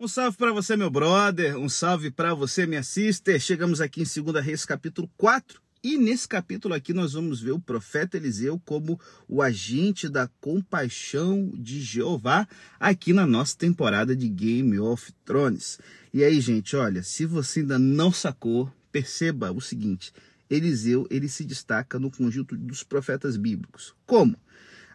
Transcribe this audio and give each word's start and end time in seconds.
Um 0.00 0.06
salve 0.06 0.36
para 0.36 0.52
você, 0.52 0.76
meu 0.76 0.88
brother, 0.88 1.58
um 1.58 1.68
salve 1.68 2.08
para 2.08 2.32
você, 2.32 2.68
minha 2.68 2.84
sister. 2.84 3.40
Chegamos 3.40 3.80
aqui 3.80 4.00
em 4.00 4.22
2 4.22 4.44
Reis, 4.44 4.64
capítulo 4.64 5.10
4. 5.16 5.60
E 5.82 5.98
nesse 5.98 6.28
capítulo 6.28 6.72
aqui 6.72 6.94
nós 6.94 7.14
vamos 7.14 7.40
ver 7.40 7.50
o 7.50 7.58
profeta 7.58 8.16
Eliseu 8.16 8.62
como 8.64 9.00
o 9.26 9.42
agente 9.42 10.08
da 10.08 10.28
compaixão 10.40 11.50
de 11.52 11.80
Jeová 11.80 12.46
aqui 12.78 13.12
na 13.12 13.26
nossa 13.26 13.58
temporada 13.58 14.14
de 14.14 14.28
Game 14.28 14.78
of 14.78 15.12
Thrones. 15.24 15.80
E 16.14 16.22
aí, 16.22 16.40
gente, 16.40 16.76
olha, 16.76 17.02
se 17.02 17.26
você 17.26 17.58
ainda 17.58 17.76
não 17.76 18.12
sacou, 18.12 18.72
perceba 18.92 19.50
o 19.50 19.60
seguinte: 19.60 20.12
Eliseu 20.48 21.08
ele 21.10 21.28
se 21.28 21.44
destaca 21.44 21.98
no 21.98 22.08
conjunto 22.08 22.56
dos 22.56 22.84
profetas 22.84 23.36
bíblicos. 23.36 23.96
Como? 24.06 24.36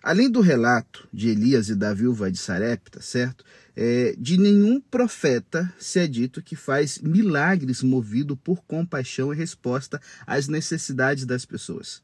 Além 0.04 0.30
do 0.30 0.42
relato 0.42 1.08
de 1.14 1.30
Elias 1.30 1.70
e 1.70 1.76
da 1.76 1.94
viúva 1.94 2.30
de 2.30 2.38
Sarepta, 2.38 3.02
certo? 3.02 3.46
É, 3.74 4.14
de 4.20 4.38
nenhum 4.38 4.82
profeta 4.82 5.74
se 5.80 5.98
é 5.98 6.06
dito 6.06 6.42
que 6.42 6.58
faz 6.58 7.00
milagres 7.00 7.82
movido 7.82 8.36
por 8.36 8.62
compaixão 8.66 9.34
e 9.34 9.38
resposta 9.38 10.02
às 10.28 10.50
necessidades 10.50 11.26
das 11.26 11.46
pessoas. 11.46 12.04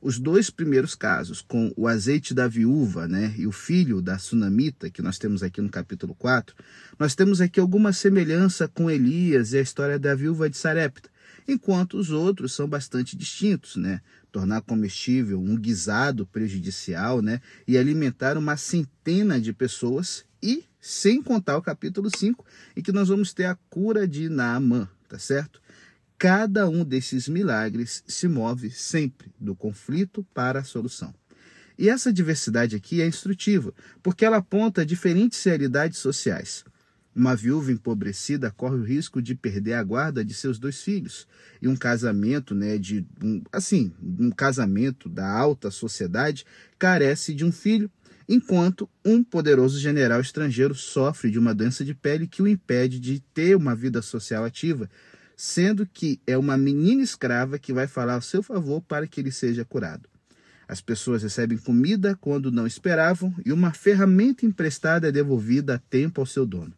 Os 0.00 0.18
dois 0.18 0.48
primeiros 0.48 0.94
casos, 0.94 1.42
com 1.42 1.70
o 1.76 1.86
azeite 1.86 2.32
da 2.32 2.48
viúva 2.48 3.06
né, 3.06 3.34
e 3.36 3.46
o 3.46 3.52
filho 3.52 4.00
da 4.00 4.18
sunamita, 4.18 4.88
que 4.88 5.02
nós 5.02 5.18
temos 5.18 5.42
aqui 5.42 5.60
no 5.60 5.68
capítulo 5.68 6.14
4, 6.14 6.56
nós 6.98 7.14
temos 7.14 7.42
aqui 7.42 7.60
alguma 7.60 7.92
semelhança 7.92 8.66
com 8.68 8.90
Elias 8.90 9.52
e 9.52 9.58
a 9.58 9.62
história 9.62 9.98
da 9.98 10.14
viúva 10.14 10.48
de 10.48 10.56
Sarepta 10.56 11.10
enquanto 11.46 11.98
os 11.98 12.10
outros 12.10 12.52
são 12.52 12.66
bastante 12.66 13.16
distintos, 13.16 13.76
né? 13.76 14.00
Tornar 14.34 14.62
comestível 14.62 15.40
um 15.40 15.56
guisado 15.56 16.26
prejudicial, 16.26 17.22
né? 17.22 17.40
E 17.68 17.78
alimentar 17.78 18.36
uma 18.36 18.56
centena 18.56 19.40
de 19.40 19.52
pessoas 19.52 20.24
e 20.42 20.64
sem 20.80 21.22
contar 21.22 21.56
o 21.56 21.62
capítulo 21.62 22.10
5, 22.10 22.44
em 22.76 22.82
que 22.82 22.90
nós 22.90 23.10
vamos 23.10 23.32
ter 23.32 23.44
a 23.44 23.54
cura 23.70 24.08
de 24.08 24.28
Naamã, 24.28 24.88
tá 25.08 25.20
certo? 25.20 25.62
Cada 26.18 26.68
um 26.68 26.84
desses 26.84 27.28
milagres 27.28 28.02
se 28.08 28.26
move 28.26 28.72
sempre 28.72 29.32
do 29.38 29.54
conflito 29.54 30.26
para 30.34 30.58
a 30.58 30.64
solução. 30.64 31.14
E 31.78 31.88
essa 31.88 32.12
diversidade 32.12 32.74
aqui 32.74 33.00
é 33.00 33.06
instrutiva, 33.06 33.72
porque 34.02 34.24
ela 34.24 34.38
aponta 34.38 34.84
diferentes 34.84 35.44
realidades 35.44 36.00
sociais. 36.00 36.64
Uma 37.14 37.36
viúva 37.36 37.70
empobrecida 37.70 38.50
corre 38.50 38.76
o 38.76 38.82
risco 38.82 39.22
de 39.22 39.36
perder 39.36 39.74
a 39.74 39.84
guarda 39.84 40.24
de 40.24 40.34
seus 40.34 40.58
dois 40.58 40.82
filhos. 40.82 41.28
E 41.62 41.68
um 41.68 41.76
casamento, 41.76 42.56
né, 42.56 42.76
de 42.76 43.06
um, 43.22 43.40
assim, 43.52 43.92
um 44.02 44.32
casamento 44.32 45.08
da 45.08 45.30
alta 45.30 45.70
sociedade 45.70 46.44
carece 46.76 47.32
de 47.32 47.44
um 47.44 47.52
filho, 47.52 47.88
enquanto 48.28 48.88
um 49.04 49.22
poderoso 49.22 49.78
general 49.78 50.20
estrangeiro 50.20 50.74
sofre 50.74 51.30
de 51.30 51.38
uma 51.38 51.54
doença 51.54 51.84
de 51.84 51.94
pele 51.94 52.26
que 52.26 52.42
o 52.42 52.48
impede 52.48 52.98
de 52.98 53.20
ter 53.32 53.54
uma 53.54 53.76
vida 53.76 54.02
social 54.02 54.44
ativa, 54.44 54.90
sendo 55.36 55.86
que 55.86 56.20
é 56.26 56.36
uma 56.36 56.56
menina 56.56 57.02
escrava 57.02 57.60
que 57.60 57.72
vai 57.72 57.86
falar 57.86 58.14
ao 58.14 58.22
seu 58.22 58.42
favor 58.42 58.80
para 58.82 59.06
que 59.06 59.20
ele 59.20 59.30
seja 59.30 59.64
curado. 59.64 60.08
As 60.66 60.80
pessoas 60.80 61.22
recebem 61.22 61.58
comida 61.58 62.16
quando 62.20 62.50
não 62.50 62.66
esperavam 62.66 63.32
e 63.44 63.52
uma 63.52 63.72
ferramenta 63.72 64.44
emprestada 64.46 65.08
é 65.08 65.12
devolvida 65.12 65.76
a 65.76 65.78
tempo 65.78 66.20
ao 66.20 66.26
seu 66.26 66.44
dono. 66.44 66.74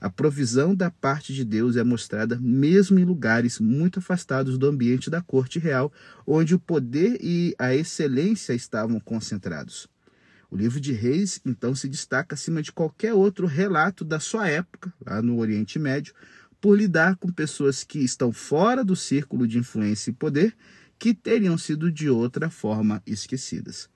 A 0.00 0.10
provisão 0.10 0.74
da 0.74 0.90
parte 0.90 1.32
de 1.32 1.44
Deus 1.44 1.76
é 1.76 1.84
mostrada 1.84 2.38
mesmo 2.40 2.98
em 2.98 3.04
lugares 3.04 3.58
muito 3.58 3.98
afastados 3.98 4.58
do 4.58 4.66
ambiente 4.66 5.08
da 5.08 5.22
corte 5.22 5.58
real, 5.58 5.92
onde 6.26 6.54
o 6.54 6.58
poder 6.58 7.18
e 7.20 7.54
a 7.58 7.74
excelência 7.74 8.52
estavam 8.52 9.00
concentrados. 9.00 9.88
O 10.50 10.56
livro 10.56 10.80
de 10.80 10.92
Reis, 10.92 11.40
então, 11.44 11.74
se 11.74 11.88
destaca 11.88 12.34
acima 12.34 12.62
de 12.62 12.72
qualquer 12.72 13.14
outro 13.14 13.46
relato 13.46 14.04
da 14.04 14.20
sua 14.20 14.48
época, 14.48 14.92
lá 15.04 15.20
no 15.20 15.38
Oriente 15.38 15.78
Médio, 15.78 16.14
por 16.60 16.78
lidar 16.78 17.16
com 17.16 17.30
pessoas 17.32 17.82
que 17.82 17.98
estão 17.98 18.32
fora 18.32 18.84
do 18.84 18.94
círculo 18.94 19.46
de 19.46 19.58
influência 19.58 20.10
e 20.10 20.14
poder, 20.14 20.56
que 20.98 21.12
teriam 21.12 21.58
sido 21.58 21.90
de 21.90 22.08
outra 22.08 22.48
forma 22.48 23.02
esquecidas. 23.06 23.90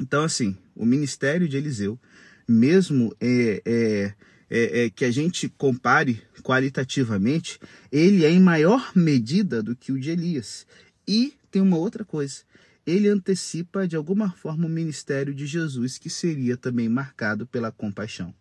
Então, 0.00 0.22
assim, 0.22 0.56
o 0.74 0.84
ministério 0.84 1.48
de 1.48 1.56
Eliseu, 1.56 1.98
mesmo 2.46 3.14
é, 3.20 3.62
é 3.64 4.14
é, 4.50 4.84
é, 4.84 4.90
que 4.90 5.04
a 5.04 5.10
gente 5.10 5.48
compare 5.48 6.22
qualitativamente, 6.42 7.58
ele 7.92 8.24
é 8.24 8.30
em 8.30 8.40
maior 8.40 8.92
medida 8.94 9.62
do 9.62 9.76
que 9.76 9.92
o 9.92 9.98
de 9.98 10.10
Elias. 10.10 10.66
E 11.06 11.34
tem 11.50 11.62
uma 11.62 11.76
outra 11.76 12.04
coisa. 12.04 12.42
Ele 12.86 13.08
antecipa 13.08 13.86
de 13.86 13.96
alguma 13.96 14.30
forma 14.30 14.66
o 14.66 14.70
ministério 14.70 15.34
de 15.34 15.46
Jesus, 15.46 15.98
que 15.98 16.08
seria 16.08 16.56
também 16.56 16.88
marcado 16.88 17.46
pela 17.46 17.70
compaixão. 17.70 18.34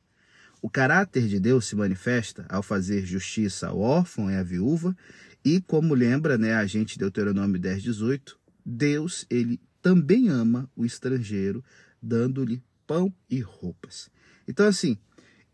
O 0.62 0.70
caráter 0.70 1.28
de 1.28 1.40
Deus 1.40 1.66
se 1.66 1.76
manifesta 1.76 2.46
ao 2.50 2.64
fazer 2.64 3.06
justiça 3.06 3.68
ao 3.68 3.80
órfão 3.80 4.32
e 4.32 4.36
à 4.36 4.44
viúva, 4.44 4.96
e 5.44 5.62
como 5.62 5.94
lembra 5.94 6.38
né, 6.38 6.56
a 6.56 6.66
gente 6.66 6.98
Deuteronômio 6.98 7.60
10, 7.60 7.84
18, 7.84 8.40
Deus 8.66 9.26
ele 9.30 9.60
também 9.82 10.30
ama 10.30 10.70
o 10.76 10.84
estrangeiro, 10.84 11.64
dando-lhe 12.02 12.62
pão 12.86 13.14
e 13.30 13.40
roupas. 13.40 14.10
Então, 14.48 14.66
assim, 14.66 14.98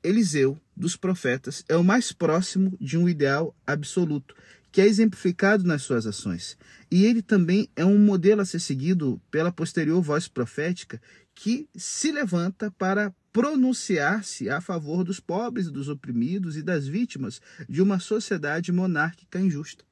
Eliseu, 0.04 0.60
dos 0.76 0.96
profetas, 0.96 1.64
é 1.70 1.76
o 1.76 1.84
mais 1.84 2.12
próximo 2.12 2.78
de 2.80 2.98
um 2.98 3.08
ideal 3.08 3.56
absoluto, 3.66 4.36
que 4.72 4.82
é 4.82 4.86
exemplificado 4.86 5.64
nas 5.64 5.84
suas 5.84 6.06
ações. 6.06 6.58
E 6.92 7.06
ele 7.06 7.22
também 7.22 7.70
é 7.76 7.86
um 7.86 7.98
modelo 7.98 8.42
a 8.42 8.46
ser 8.46 8.60
seguido 8.60 9.22
pela 9.32 9.52
posterior 9.52 10.02
voz 10.02 10.28
profética 10.28 11.02
que 11.34 11.68
se 11.76 12.12
levanta 12.12 12.70
para 12.72 13.14
pronunciar-se 13.32 14.50
a 14.50 14.62
favor 14.62 15.04
dos 15.04 15.20
pobres, 15.20 15.72
dos 15.72 15.88
oprimidos 15.88 16.58
e 16.58 16.62
das 16.62 16.88
vítimas 16.88 17.42
de 17.68 17.82
uma 17.82 18.00
sociedade 18.00 18.72
monárquica 18.72 19.40
injusta. 19.40 19.84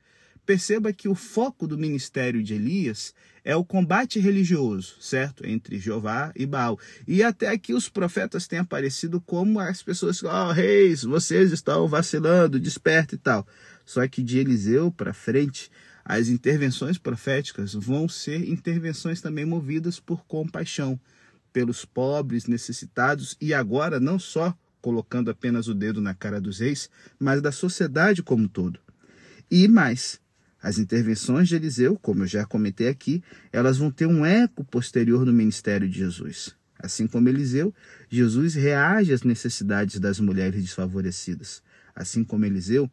Perceba 0.46 0.91
que 0.91 1.07
o 1.07 1.16
foco 1.16 1.68
do 1.68 1.78
ministério 1.78 2.44
de 2.44 2.53
Elias 2.53 3.13
é 3.44 3.56
o 3.56 3.66
combate 3.66 4.19
religioso, 4.19 4.96
certo? 5.00 5.46
Entre 5.46 5.79
Jeová 5.79 6.31
e 6.35 6.46
Baal. 6.46 6.79
E 7.07 7.24
até 7.24 7.50
aqui 7.50 7.74
os 7.74 7.90
profetas 7.90 8.47
têm 8.47 8.59
aparecido 8.59 9.19
como 9.22 9.59
as 9.59 9.81
pessoas, 9.81 10.24
ó 10.24 10.50
oh, 10.50 10.51
reis, 10.51 11.03
vocês 11.03 11.51
estão 11.51 11.88
vacilando, 11.88 12.59
desperta 12.59 13.16
e 13.16 13.18
tal. 13.18 13.47
Só 13.85 14.07
que 14.07 14.22
de 14.22 14.40
Eliseu 14.40 14.91
para 14.91 15.13
frente, 15.13 15.72
as 16.03 16.28
intervenções 16.28 16.97
proféticas 16.97 17.74
vão 17.74 18.07
ser 18.07 18.47
intervenções 18.50 19.22
também 19.22 19.46
movidas 19.46 20.00
por 20.00 20.25
compaixão 20.25 21.00
pelos 21.51 21.84
pobres, 21.85 22.47
necessitados 22.47 23.35
e 23.40 23.53
agora 23.53 24.00
não 24.00 24.18
só 24.18 24.56
colocando 24.81 25.30
apenas 25.30 25.68
o 25.68 25.74
dedo 25.74 26.01
na 26.01 26.13
cara 26.13 26.41
dos 26.41 26.59
reis, 26.59 26.90
mas 27.19 27.41
da 27.41 27.51
sociedade 27.51 28.24
como 28.24 28.44
um 28.44 28.47
todo. 28.47 28.80
E 29.50 29.68
mais, 29.68 30.20
as 30.61 30.77
intervenções 30.77 31.47
de 31.47 31.55
Eliseu, 31.55 31.97
como 31.97 32.23
eu 32.23 32.27
já 32.27 32.45
comentei 32.45 32.88
aqui, 32.88 33.23
elas 33.51 33.77
vão 33.77 33.89
ter 33.89 34.05
um 34.05 34.25
eco 34.25 34.63
posterior 34.63 35.25
no 35.25 35.33
ministério 35.33 35.89
de 35.89 35.97
Jesus. 35.97 36.55
Assim 36.77 37.07
como 37.07 37.29
Eliseu, 37.29 37.73
Jesus 38.09 38.53
reage 38.53 39.13
às 39.13 39.23
necessidades 39.23 40.00
das 40.00 40.19
mulheres 40.19 40.61
desfavorecidas. 40.61 41.63
Assim 41.95 42.23
como 42.23 42.45
Eliseu, 42.45 42.89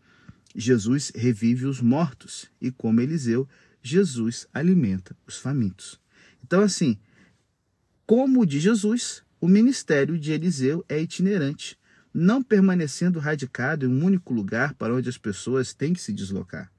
Jesus 0.54 1.12
revive 1.14 1.66
os 1.66 1.80
mortos. 1.80 2.50
E 2.60 2.70
como 2.70 3.00
Eliseu, 3.00 3.46
Jesus 3.82 4.46
alimenta 4.52 5.14
os 5.26 5.36
famintos. 5.36 6.00
Então, 6.42 6.62
assim, 6.62 6.98
como 8.06 8.40
o 8.40 8.46
de 8.46 8.60
Jesus, 8.60 9.22
o 9.40 9.46
ministério 9.46 10.18
de 10.18 10.32
Eliseu 10.32 10.84
é 10.88 11.00
itinerante, 11.00 11.78
não 12.12 12.42
permanecendo 12.42 13.18
radicado 13.18 13.86
em 13.86 13.88
um 13.88 14.04
único 14.04 14.32
lugar 14.32 14.74
para 14.74 14.94
onde 14.94 15.08
as 15.08 15.18
pessoas 15.18 15.74
têm 15.74 15.92
que 15.92 16.00
se 16.00 16.12
deslocar. 16.12 16.70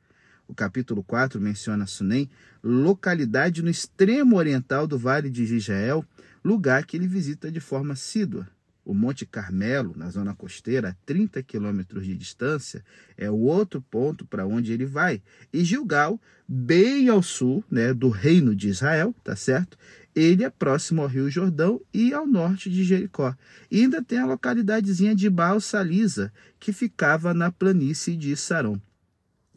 O 0.49 0.55
capítulo 0.55 1.03
4 1.03 1.39
menciona 1.39 1.85
Sunem, 1.85 2.27
localidade 2.63 3.61
no 3.61 3.69
extremo 3.69 4.35
oriental 4.35 4.87
do 4.87 4.97
Vale 4.97 5.29
de 5.29 5.43
Israel, 5.43 6.03
lugar 6.43 6.87
que 6.87 6.97
ele 6.97 7.07
visita 7.07 7.51
de 7.51 7.59
forma 7.59 7.93
assídua. 7.93 8.47
O 8.83 8.91
Monte 8.91 9.27
Carmelo, 9.27 9.93
na 9.95 10.09
zona 10.09 10.33
costeira, 10.33 10.89
a 10.89 10.95
30 11.05 11.43
quilômetros 11.43 12.03
de 12.03 12.15
distância, 12.15 12.83
é 13.15 13.29
o 13.29 13.35
outro 13.35 13.79
ponto 13.79 14.25
para 14.25 14.47
onde 14.47 14.73
ele 14.73 14.87
vai. 14.87 15.21
E 15.53 15.63
Gilgal, 15.63 16.19
bem 16.47 17.09
ao 17.09 17.21
sul 17.21 17.63
né, 17.69 17.93
do 17.93 18.09
reino 18.09 18.55
de 18.55 18.69
Israel, 18.69 19.13
tá 19.23 19.35
certo? 19.35 19.77
Ele 20.15 20.43
é 20.43 20.49
próximo 20.49 21.03
ao 21.03 21.07
Rio 21.07 21.29
Jordão 21.29 21.79
e 21.93 22.11
ao 22.11 22.25
norte 22.25 22.71
de 22.71 22.83
Jericó. 22.83 23.35
E 23.69 23.81
ainda 23.81 24.03
tem 24.03 24.17
a 24.17 24.25
localidadezinha 24.25 25.13
de 25.13 25.29
Baal 25.29 25.61
Salisa, 25.61 26.33
que 26.59 26.73
ficava 26.73 27.35
na 27.35 27.51
planície 27.51 28.17
de 28.17 28.35
Saron. 28.35 28.81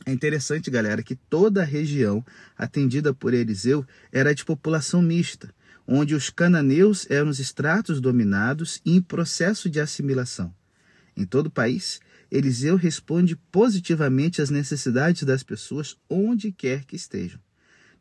É 0.04 0.12
interessante, 0.12 0.70
galera, 0.70 1.02
que 1.02 1.14
toda 1.14 1.62
a 1.62 1.64
região 1.64 2.24
atendida 2.56 3.14
por 3.14 3.32
Eliseu 3.32 3.86
era 4.10 4.34
de 4.34 4.44
população 4.44 5.00
mista, 5.00 5.54
onde 5.86 6.14
os 6.14 6.28
cananeus 6.28 7.06
eram 7.08 7.28
os 7.28 7.38
estratos 7.38 8.00
dominados 8.00 8.80
e 8.84 8.96
em 8.96 9.02
processo 9.02 9.70
de 9.70 9.80
assimilação. 9.80 10.52
Em 11.16 11.24
todo 11.24 11.46
o 11.46 11.50
país, 11.50 12.00
Eliseu 12.30 12.76
responde 12.76 13.36
positivamente 13.36 14.40
às 14.40 14.50
necessidades 14.50 15.22
das 15.22 15.42
pessoas 15.42 15.96
onde 16.08 16.50
quer 16.50 16.84
que 16.84 16.96
estejam. 16.96 17.38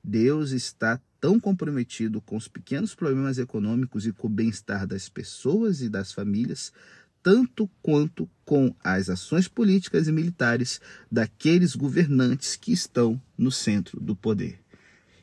Deus 0.03 0.51
está 0.51 0.99
tão 1.19 1.39
comprometido 1.39 2.19
com 2.19 2.35
os 2.35 2.47
pequenos 2.47 2.95
problemas 2.95 3.37
econômicos 3.37 4.07
e 4.07 4.11
com 4.11 4.25
o 4.25 4.29
bem-estar 4.29 4.87
das 4.87 5.07
pessoas 5.07 5.81
e 5.81 5.89
das 5.89 6.11
famílias, 6.11 6.71
tanto 7.23 7.69
quanto 7.81 8.29
com 8.45 8.73
as 8.83 9.09
ações 9.09 9.47
políticas 9.47 10.07
e 10.07 10.11
militares 10.11 10.81
daqueles 11.11 11.75
governantes 11.75 12.55
que 12.55 12.71
estão 12.71 13.21
no 13.37 13.51
centro 13.51 13.99
do 13.99 14.15
poder. 14.15 14.59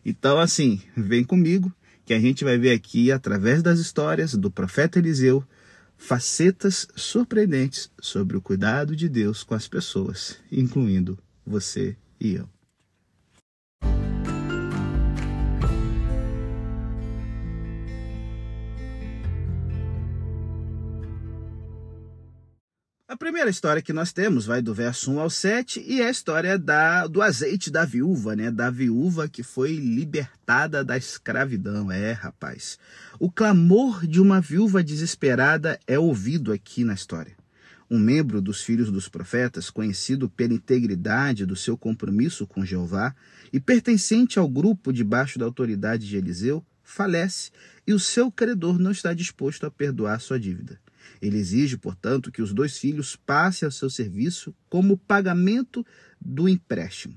Então, 0.05 0.39
assim, 0.39 0.81
vem 0.97 1.25
comigo 1.25 1.73
que 2.05 2.15
a 2.15 2.21
gente 2.21 2.43
vai 2.43 2.57
ver 2.57 2.73
aqui, 2.73 3.13
através 3.13 3.63
das 3.63 3.79
histórias 3.79 4.35
do 4.35 4.51
profeta 4.51 4.99
Eliseu, 4.99 5.45
facetas 5.99 6.89
surpreendentes 6.97 7.91
sobre 8.01 8.37
o 8.37 8.41
cuidado 8.41 8.97
de 8.97 9.09
Deus 9.09 9.43
com 9.43 9.55
as 9.55 9.69
pessoas, 9.69 10.39
incluindo 10.51 11.19
você 11.45 11.97
e 12.19 12.35
eu. 12.35 12.49
Primeira 23.19 23.51
história 23.51 23.83
que 23.83 23.93
nós 23.93 24.13
temos 24.13 24.47
vai 24.47 24.63
do 24.63 24.73
verso 24.73 25.11
1 25.11 25.19
ao 25.19 25.29
7 25.29 25.85
e 25.85 26.01
é 26.01 26.07
a 26.07 26.11
história 26.11 26.57
da, 26.57 27.07
do 27.09 27.21
azeite 27.21 27.69
da 27.69 27.85
viúva, 27.85 28.37
né? 28.37 28.49
Da 28.49 28.71
viúva 28.71 29.29
que 29.29 29.43
foi 29.43 29.75
libertada 29.75 30.85
da 30.85 30.97
escravidão. 30.97 31.91
É, 31.91 32.13
rapaz. 32.13 32.79
O 33.19 33.29
clamor 33.31 34.07
de 34.07 34.21
uma 34.21 34.41
viúva 34.41 34.85
desesperada 34.85 35.81
é 35.87 35.99
ouvido 35.99 36.53
aqui 36.53 36.85
na 36.85 36.95
história. 36.95 37.37
Um 37.91 37.99
membro 37.99 38.41
dos 38.41 38.63
filhos 38.63 38.91
dos 38.91 39.09
profetas, 39.09 39.69
conhecido 39.69 40.29
pela 40.29 40.55
integridade 40.55 41.45
do 41.45 41.57
seu 41.57 41.77
compromisso 41.77 42.47
com 42.47 42.65
Jeová 42.65 43.15
e 43.53 43.59
pertencente 43.59 44.39
ao 44.39 44.49
grupo 44.49 44.93
debaixo 44.93 45.39
da 45.39 45.45
autoridade 45.45 46.07
de 46.07 46.17
Eliseu, 46.17 46.65
falece 46.85 47.51
e 47.85 47.93
o 47.93 47.99
seu 47.99 48.31
credor 48.31 48.79
não 48.79 48.93
está 48.93 49.13
disposto 49.13 49.67
a 49.67 49.71
perdoar 49.71 50.21
sua 50.21 50.39
dívida. 50.39 50.79
Ele 51.21 51.39
exige, 51.39 51.77
portanto, 51.77 52.33
que 52.33 52.43
os 52.43 52.53
dois 52.53 52.79
filhos 52.79 53.17
passem 53.17 53.67
ao 53.67 53.73
seu 53.73 53.91
serviço 53.91 54.55
como 54.69 54.97
pagamento 54.97 55.85
do 56.21 56.49
empréstimo. 56.49 57.17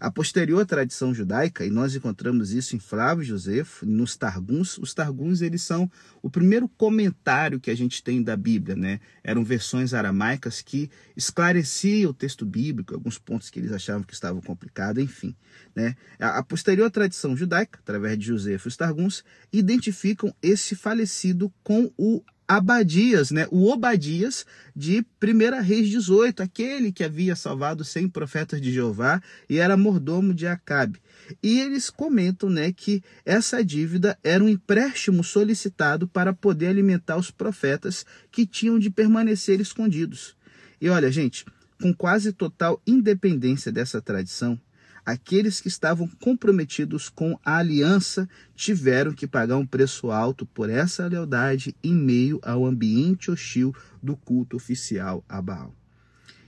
A 0.00 0.12
posterior 0.12 0.64
tradição 0.64 1.12
judaica, 1.12 1.66
e 1.66 1.70
nós 1.70 1.92
encontramos 1.92 2.52
isso 2.52 2.76
em 2.76 2.78
Flávio 2.78 3.24
Josefo, 3.24 3.84
nos 3.84 4.16
Targuns, 4.16 4.78
os 4.78 4.94
Targuns 4.94 5.42
eles 5.42 5.62
são 5.62 5.90
o 6.22 6.30
primeiro 6.30 6.68
comentário 6.68 7.58
que 7.58 7.68
a 7.68 7.74
gente 7.74 8.00
tem 8.00 8.22
da 8.22 8.36
Bíblia, 8.36 8.76
né? 8.76 9.00
Eram 9.24 9.42
versões 9.42 9.92
aramaicas 9.92 10.62
que 10.62 10.88
esclareciam 11.16 12.12
o 12.12 12.14
texto 12.14 12.46
bíblico, 12.46 12.94
alguns 12.94 13.18
pontos 13.18 13.50
que 13.50 13.58
eles 13.58 13.72
achavam 13.72 14.04
que 14.04 14.14
estavam 14.14 14.40
complicados, 14.40 15.02
enfim. 15.02 15.34
Né? 15.74 15.96
A 16.20 16.44
posterior 16.44 16.88
tradição 16.92 17.36
judaica, 17.36 17.80
através 17.80 18.16
de 18.16 18.26
Josefo 18.26 18.68
e 18.68 18.70
os 18.70 18.76
Targuns, 18.76 19.24
identificam 19.52 20.32
esse 20.40 20.76
falecido 20.76 21.52
com 21.64 21.92
o 21.98 22.22
Abadias, 22.48 23.30
né? 23.30 23.46
O 23.50 23.70
Obadias 23.70 24.46
de 24.74 25.04
1 25.22 25.62
Reis 25.62 25.90
18, 25.90 26.42
aquele 26.42 26.90
que 26.90 27.04
havia 27.04 27.36
salvado 27.36 27.84
100 27.84 28.08
profetas 28.08 28.58
de 28.58 28.72
Jeová 28.72 29.22
e 29.50 29.58
era 29.58 29.76
mordomo 29.76 30.32
de 30.32 30.46
Acabe. 30.46 30.98
E 31.42 31.60
eles 31.60 31.90
comentam, 31.90 32.48
né, 32.48 32.72
que 32.72 33.02
essa 33.22 33.62
dívida 33.62 34.18
era 34.24 34.42
um 34.42 34.48
empréstimo 34.48 35.22
solicitado 35.22 36.08
para 36.08 36.32
poder 36.32 36.68
alimentar 36.68 37.18
os 37.18 37.30
profetas 37.30 38.06
que 38.32 38.46
tinham 38.46 38.78
de 38.78 38.88
permanecer 38.88 39.60
escondidos. 39.60 40.34
E 40.80 40.88
olha, 40.88 41.12
gente, 41.12 41.44
com 41.82 41.92
quase 41.92 42.32
total 42.32 42.80
independência 42.86 43.70
dessa 43.70 44.00
tradição, 44.00 44.58
aqueles 45.08 45.58
que 45.58 45.68
estavam 45.68 46.06
comprometidos 46.20 47.08
com 47.08 47.38
a 47.42 47.56
aliança 47.56 48.28
tiveram 48.54 49.14
que 49.14 49.26
pagar 49.26 49.56
um 49.56 49.64
preço 49.64 50.10
alto 50.10 50.44
por 50.44 50.68
essa 50.68 51.06
lealdade 51.06 51.74
em 51.82 51.94
meio 51.94 52.38
ao 52.42 52.66
ambiente 52.66 53.30
hostil 53.30 53.74
do 54.02 54.14
culto 54.14 54.58
oficial 54.58 55.24
a 55.26 55.40
Baal. 55.40 55.74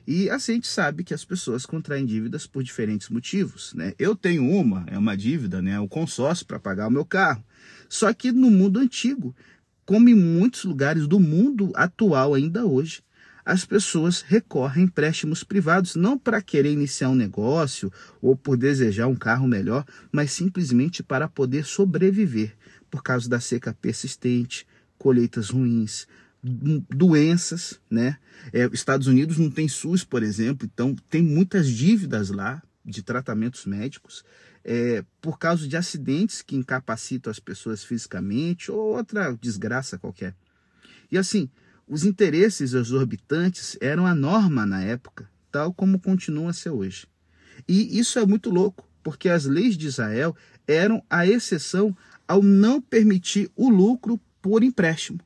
E 0.07 0.29
assim 0.29 0.53
a 0.53 0.55
gente 0.57 0.69
sabe 0.69 1.05
que 1.05 1.15
as 1.15 1.25
pessoas 1.25 1.65
contraem 1.65 2.05
dívidas 2.05 2.47
por 2.47 2.63
diferentes 2.63 3.09
motivos. 3.09 3.73
Né? 3.73 3.95
Eu 3.99 4.15
tenho 4.15 4.47
uma, 4.47 4.85
é 4.89 4.99
uma 4.99 5.17
dívida, 5.17 5.63
né? 5.63 5.81
o 5.81 5.89
consórcio 5.89 6.45
para 6.45 6.61
pagar 6.61 6.89
o 6.89 6.93
meu 6.93 7.07
carro. 7.07 7.43
Só 7.89 8.13
que 8.13 8.31
no 8.31 8.51
mundo 8.51 8.79
antigo, 8.79 9.35
como 9.87 10.11
em 10.11 10.15
muitos 10.15 10.65
lugares 10.65 11.07
do 11.07 11.19
mundo 11.19 11.73
atual 11.75 12.35
ainda 12.35 12.67
hoje, 12.67 13.03
as 13.45 13.65
pessoas 13.65 14.21
recorrem 14.21 14.85
a 14.85 14.87
empréstimos 14.87 15.43
privados 15.43 15.95
não 15.95 16.19
para 16.19 16.43
querer 16.43 16.73
iniciar 16.73 17.09
um 17.09 17.15
negócio 17.15 17.93
ou 18.21 18.37
por 18.37 18.57
desejar 18.57 19.07
um 19.07 19.15
carro 19.15 19.49
melhor, 19.49 19.85
mas 20.13 20.33
simplesmente 20.33 21.03
para 21.03 21.29
poder 21.29 21.65
sobreviver 21.65 22.57
por 22.91 23.03
causa 23.03 23.29
da 23.29 23.41
seca 23.41 23.73
persistente, 23.73 24.67
colheitas 24.99 25.51
ruins, 25.51 26.07
doenças, 26.43 27.81
né? 27.91 28.19
É, 28.53 28.69
Estados 28.73 29.07
Unidos 29.07 29.39
não 29.39 29.51
tem 29.51 29.69
SUS, 29.69 30.05
por 30.05 30.23
exemplo, 30.23 30.69
então 30.71 30.95
tem 31.09 31.23
muitas 31.23 31.69
dívidas 31.69 32.31
lá 32.31 32.63
de 32.85 33.03
tratamentos 33.03 33.67
médicos 33.67 34.25
é, 34.65 35.05
por 35.21 35.39
causa 35.39 35.67
de 35.69 35.77
acidentes 35.77 36.43
que 36.43 36.57
incapacitam 36.57 37.31
as 37.31 37.39
pessoas 37.39 37.85
fisicamente 37.85 38.71
ou 38.71 38.97
outra 38.97 39.37
desgraça 39.41 39.99
qualquer. 39.99 40.35
E 41.11 41.19
assim, 41.19 41.51
os 41.91 42.05
interesses 42.05 42.73
exorbitantes 42.73 43.77
eram 43.81 44.07
a 44.07 44.15
norma 44.15 44.65
na 44.65 44.81
época, 44.81 45.29
tal 45.51 45.75
como 45.75 45.99
continuam 45.99 46.47
a 46.47 46.53
ser 46.53 46.71
hoje. 46.71 47.05
E 47.67 47.99
isso 47.99 48.21
é 48.21 48.25
muito 48.25 48.49
louco, 48.49 48.89
porque 49.03 49.29
as 49.29 49.45
leis 49.45 49.77
de 49.77 49.89
Israel 49.89 50.37
eram 50.69 51.03
a 51.11 51.27
exceção 51.27 51.95
ao 52.29 52.45
não 52.45 52.81
permitir 52.81 53.51
o 53.57 53.69
lucro 53.69 54.21
por 54.41 54.63
empréstimo. 54.63 55.19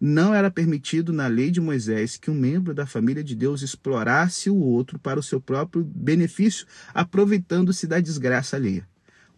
Não 0.00 0.34
era 0.34 0.50
permitido 0.50 1.12
na 1.12 1.28
lei 1.28 1.52
de 1.52 1.60
Moisés 1.60 2.16
que 2.16 2.28
um 2.28 2.34
membro 2.34 2.74
da 2.74 2.86
família 2.86 3.22
de 3.22 3.36
Deus 3.36 3.62
explorasse 3.62 4.50
o 4.50 4.56
outro 4.56 4.98
para 4.98 5.20
o 5.20 5.22
seu 5.22 5.40
próprio 5.40 5.84
benefício, 5.84 6.66
aproveitando-se 6.92 7.86
da 7.86 8.00
desgraça 8.00 8.56
alheia. 8.56 8.84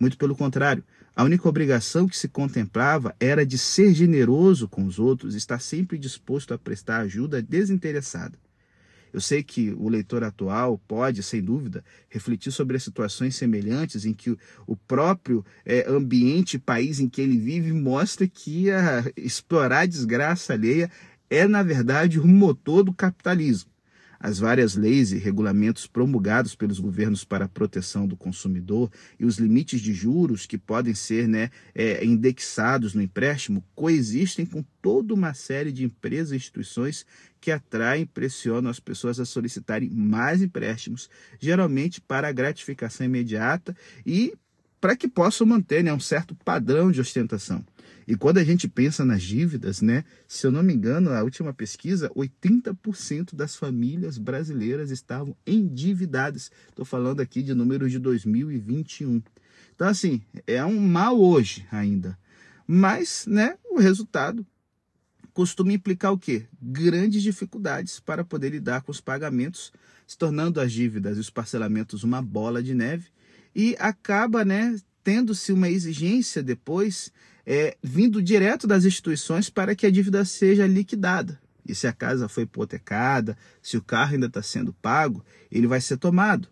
Muito 0.00 0.16
pelo 0.16 0.34
contrário, 0.34 0.82
a 1.14 1.24
única 1.24 1.48
obrigação 1.48 2.08
que 2.08 2.16
se 2.16 2.28
contemplava 2.28 3.14
era 3.20 3.44
de 3.44 3.58
ser 3.58 3.92
generoso 3.92 4.66
com 4.66 4.84
os 4.84 4.98
outros, 4.98 5.34
estar 5.34 5.60
sempre 5.60 5.98
disposto 5.98 6.54
a 6.54 6.58
prestar 6.58 7.00
ajuda 7.00 7.42
desinteressada. 7.42 8.38
Eu 9.12 9.20
sei 9.20 9.42
que 9.42 9.70
o 9.72 9.90
leitor 9.90 10.24
atual 10.24 10.80
pode, 10.88 11.22
sem 11.22 11.42
dúvida, 11.42 11.84
refletir 12.08 12.50
sobre 12.50 12.78
as 12.78 12.82
situações 12.82 13.36
semelhantes 13.36 14.06
em 14.06 14.14
que 14.14 14.34
o 14.66 14.74
próprio 14.74 15.44
é, 15.66 15.86
ambiente, 15.86 16.58
país 16.58 16.98
em 16.98 17.08
que 17.08 17.20
ele 17.20 17.36
vive, 17.36 17.72
mostra 17.72 18.26
que 18.26 18.70
a, 18.70 19.04
explorar 19.14 19.80
a 19.80 19.86
desgraça 19.86 20.54
alheia 20.54 20.90
é, 21.28 21.46
na 21.46 21.62
verdade, 21.62 22.18
o 22.18 22.26
motor 22.26 22.82
do 22.82 22.92
capitalismo 22.92 23.71
as 24.22 24.38
várias 24.38 24.76
leis 24.76 25.10
e 25.10 25.18
regulamentos 25.18 25.88
promulgados 25.88 26.54
pelos 26.54 26.78
governos 26.78 27.24
para 27.24 27.46
a 27.46 27.48
proteção 27.48 28.06
do 28.06 28.16
consumidor 28.16 28.88
e 29.18 29.26
os 29.26 29.36
limites 29.36 29.80
de 29.80 29.92
juros 29.92 30.46
que 30.46 30.56
podem 30.56 30.94
ser 30.94 31.26
né, 31.26 31.50
é, 31.74 32.04
indexados 32.04 32.94
no 32.94 33.02
empréstimo 33.02 33.64
coexistem 33.74 34.46
com 34.46 34.64
toda 34.80 35.12
uma 35.12 35.34
série 35.34 35.72
de 35.72 35.84
empresas 35.84 36.32
e 36.32 36.36
instituições 36.36 37.04
que 37.40 37.50
atraem 37.50 38.04
e 38.04 38.06
pressionam 38.06 38.70
as 38.70 38.78
pessoas 38.78 39.18
a 39.18 39.24
solicitarem 39.24 39.90
mais 39.90 40.40
empréstimos, 40.40 41.10
geralmente 41.40 42.00
para 42.00 42.28
a 42.28 42.32
gratificação 42.32 43.04
imediata 43.04 43.76
e 44.06 44.34
para 44.80 44.94
que 44.94 45.08
possam 45.08 45.46
manter 45.46 45.82
né, 45.82 45.92
um 45.92 46.00
certo 46.00 46.34
padrão 46.44 46.92
de 46.92 47.00
ostentação. 47.00 47.64
E 48.06 48.16
quando 48.16 48.38
a 48.38 48.44
gente 48.44 48.68
pensa 48.68 49.04
nas 49.04 49.22
dívidas, 49.22 49.80
né, 49.80 50.04
se 50.26 50.46
eu 50.46 50.50
não 50.50 50.62
me 50.62 50.74
engano, 50.74 51.10
a 51.10 51.22
última 51.22 51.52
pesquisa, 51.52 52.10
80% 52.10 53.34
das 53.34 53.56
famílias 53.56 54.18
brasileiras 54.18 54.90
estavam 54.90 55.36
endividadas. 55.46 56.50
Estou 56.68 56.84
falando 56.84 57.20
aqui 57.20 57.42
de 57.42 57.54
números 57.54 57.90
de 57.90 57.98
2021. 57.98 59.22
Então, 59.74 59.88
assim, 59.88 60.22
é 60.46 60.64
um 60.64 60.80
mal 60.80 61.20
hoje 61.20 61.66
ainda. 61.70 62.18
Mas, 62.66 63.26
né, 63.26 63.56
o 63.70 63.78
resultado 63.78 64.46
costuma 65.32 65.72
implicar 65.72 66.12
o 66.12 66.18
quê? 66.18 66.46
Grandes 66.60 67.22
dificuldades 67.22 68.00
para 68.00 68.24
poder 68.24 68.50
lidar 68.50 68.82
com 68.82 68.92
os 68.92 69.00
pagamentos, 69.00 69.72
se 70.06 70.18
tornando 70.18 70.60
as 70.60 70.72
dívidas 70.72 71.16
e 71.16 71.20
os 71.20 71.30
parcelamentos 71.30 72.04
uma 72.04 72.20
bola 72.20 72.62
de 72.62 72.74
neve 72.74 73.06
e 73.54 73.76
acaba, 73.78 74.44
né, 74.44 74.78
tendo-se 75.04 75.52
uma 75.52 75.68
exigência 75.68 76.42
depois 76.42 77.12
é, 77.46 77.76
vindo 77.82 78.22
direto 78.22 78.66
das 78.66 78.84
instituições 78.84 79.50
para 79.50 79.74
que 79.74 79.86
a 79.86 79.90
dívida 79.90 80.24
seja 80.24 80.66
liquidada. 80.66 81.40
E 81.66 81.74
se 81.74 81.86
a 81.86 81.92
casa 81.92 82.28
foi 82.28 82.42
hipotecada, 82.42 83.36
se 83.60 83.76
o 83.76 83.82
carro 83.82 84.14
ainda 84.14 84.26
está 84.26 84.42
sendo 84.42 84.72
pago, 84.72 85.24
ele 85.50 85.66
vai 85.66 85.80
ser 85.80 85.96
tomado. 85.96 86.48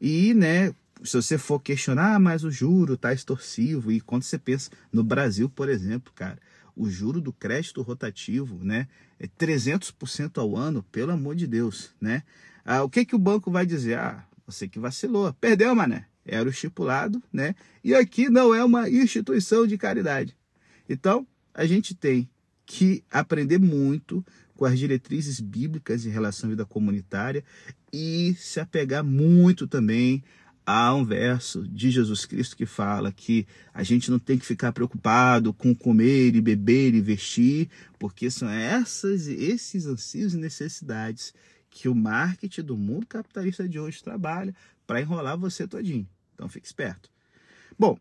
E, 0.00 0.32
né, 0.34 0.74
se 1.02 1.16
você 1.16 1.36
for 1.36 1.60
questionar, 1.60 2.14
ah, 2.14 2.18
mas 2.18 2.44
o 2.44 2.50
juro 2.50 2.94
está 2.94 3.12
extorsivo, 3.12 3.92
e 3.92 4.00
quando 4.00 4.22
você 4.22 4.38
pensa 4.38 4.70
no 4.92 5.04
Brasil, 5.04 5.50
por 5.50 5.68
exemplo, 5.68 6.12
cara, 6.14 6.38
o 6.74 6.88
juro 6.88 7.20
do 7.20 7.32
crédito 7.32 7.82
rotativo, 7.82 8.64
né, 8.64 8.88
é 9.18 9.26
300% 9.26 10.38
ao 10.38 10.56
ano, 10.56 10.82
pelo 10.90 11.12
amor 11.12 11.36
de 11.36 11.46
Deus, 11.46 11.90
né? 12.00 12.22
Ah, 12.64 12.82
o 12.82 12.88
que 12.88 13.04
que 13.04 13.14
o 13.14 13.18
banco 13.18 13.50
vai 13.50 13.66
dizer? 13.66 13.98
Ah, 13.98 14.24
você 14.46 14.66
que 14.66 14.78
vacilou, 14.78 15.32
perdeu, 15.34 15.74
mané 15.74 16.06
era 16.26 16.48
o 16.48 16.50
estipulado, 16.50 17.22
né? 17.32 17.54
E 17.82 17.94
aqui 17.94 18.28
não 18.28 18.54
é 18.54 18.64
uma 18.64 18.88
instituição 18.88 19.66
de 19.66 19.76
caridade. 19.76 20.36
Então, 20.88 21.26
a 21.52 21.66
gente 21.66 21.94
tem 21.94 22.28
que 22.66 23.04
aprender 23.10 23.58
muito 23.58 24.24
com 24.56 24.64
as 24.64 24.78
diretrizes 24.78 25.40
bíblicas 25.40 26.06
em 26.06 26.10
relação 26.10 26.48
à 26.48 26.50
vida 26.50 26.64
comunitária 26.64 27.44
e 27.92 28.34
se 28.38 28.60
apegar 28.60 29.04
muito 29.04 29.66
também 29.66 30.22
há 30.66 30.94
um 30.94 31.04
verso 31.04 31.66
de 31.68 31.90
Jesus 31.90 32.24
Cristo 32.24 32.56
que 32.56 32.64
fala 32.64 33.12
que 33.12 33.46
a 33.72 33.82
gente 33.82 34.10
não 34.10 34.18
tem 34.18 34.38
que 34.38 34.46
ficar 34.46 34.72
preocupado 34.72 35.52
com 35.52 35.74
comer 35.74 36.34
e 36.34 36.40
beber 36.40 36.94
e 36.94 37.00
vestir, 37.00 37.68
porque 37.98 38.30
são 38.30 38.48
essas 38.48 39.26
esses 39.26 39.86
anseios 39.86 40.34
e 40.34 40.38
necessidades 40.38 41.34
que 41.68 41.88
o 41.88 41.94
marketing 41.94 42.62
do 42.62 42.76
mundo 42.76 43.06
capitalista 43.06 43.68
de 43.68 43.78
hoje 43.78 44.02
trabalha 44.02 44.54
para 44.86 45.00
enrolar 45.00 45.36
você 45.36 45.66
todinho. 45.66 46.08
Então 46.34 46.48
fique 46.48 46.66
esperto. 46.66 47.08
Bom, 47.78 47.98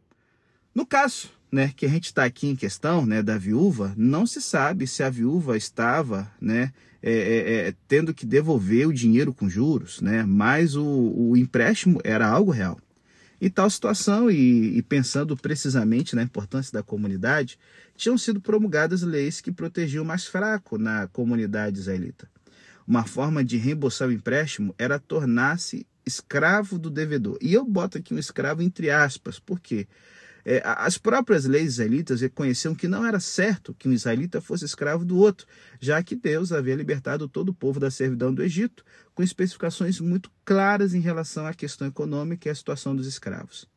no 0.74 0.86
caso 0.86 1.30
né, 1.52 1.72
que 1.76 1.86
a 1.86 1.90
gente 1.90 2.06
está 2.06 2.24
aqui 2.24 2.48
em 2.48 2.56
questão 2.56 3.06
né, 3.06 3.22
da 3.22 3.38
viúva, 3.38 3.94
não 3.96 4.26
se 4.26 4.42
sabe 4.42 4.88
se 4.88 5.04
a 5.04 5.10
viúva 5.10 5.56
estava 5.56 6.30
né, 6.42 6.74
é, 7.02 7.12
é, 7.12 7.68
é, 7.68 7.76
tendo 7.88 8.14
que 8.14 8.26
devolver 8.26 8.88
o 8.88 8.94
dinheiro 8.94 9.34
com 9.34 9.48
juros, 9.48 10.02
né, 10.02 10.24
mas 10.24 10.76
o, 10.76 10.84
o 10.84 11.38
empréstimo 11.38 12.02
era 12.04 12.28
algo 12.28 12.50
real. 12.50 12.80
Em 13.40 13.50
tal 13.50 13.70
situação, 13.70 14.32
e, 14.32 14.78
e, 14.78 14.82
pensando 14.82 15.36
precisamente 15.36 16.16
na 16.16 16.24
importância 16.24 16.72
da 16.72 16.82
comunidade, 16.82 17.60
tinham 17.96 18.18
sido 18.18 18.40
promulgadas 18.40 19.02
leis 19.02 19.42
que 19.42 19.52
protegiam 19.52 20.04
o 20.04 20.08
mais 20.08 20.26
fraco 20.26 20.78
na 20.78 21.08
comunidade 21.10 21.78
israelita. 21.78 22.28
Uma 22.88 23.06
forma 23.06 23.44
de 23.44 23.58
reembolsar 23.58 24.08
o 24.08 24.14
empréstimo 24.14 24.74
era 24.78 24.98
tornar-se 24.98 25.86
escravo 26.06 26.78
do 26.78 26.90
devedor. 26.90 27.38
E 27.42 27.54
eu 27.54 27.66
boto 27.66 27.98
aqui 27.98 28.14
um 28.14 28.20
escravo 28.20 28.62
entre 28.62 28.90
aspas, 28.90 29.40
por 29.40 29.60
quê? 29.60 29.88
É, 30.46 30.62
as 30.66 30.98
próprias 30.98 31.46
leis 31.46 31.74
israelitas 31.74 32.20
reconheciam 32.20 32.76
que 32.76 32.88
não 32.88 33.06
era 33.06 33.20
certo 33.20 33.74
que 33.74 33.88
um 33.88 33.94
israelita 33.94 34.42
fosse 34.42 34.66
escravo 34.66 35.06
do 35.06 35.18
outro, 35.18 35.48
já 35.80 36.04
que 36.04 36.16
Deus 36.16 36.52
havia 36.52 36.76
libertado 36.76 37.30
todo 37.30 37.50
o 37.50 37.54
povo 37.54 37.80
da 37.80 37.90
servidão 37.90 38.34
do 38.34 38.44
Egito, 38.44 38.84
com 39.16 39.24
especificações 39.24 40.02
muito 40.02 40.30
claras 40.44 40.94
em 40.94 41.00
relação 41.00 41.48
à 41.48 41.54
questão 41.54 41.88
econômica 41.88 42.50
e 42.50 42.52
à 42.52 42.56
situação 42.56 42.94
dos 42.94 43.08
escravos. 43.08 43.72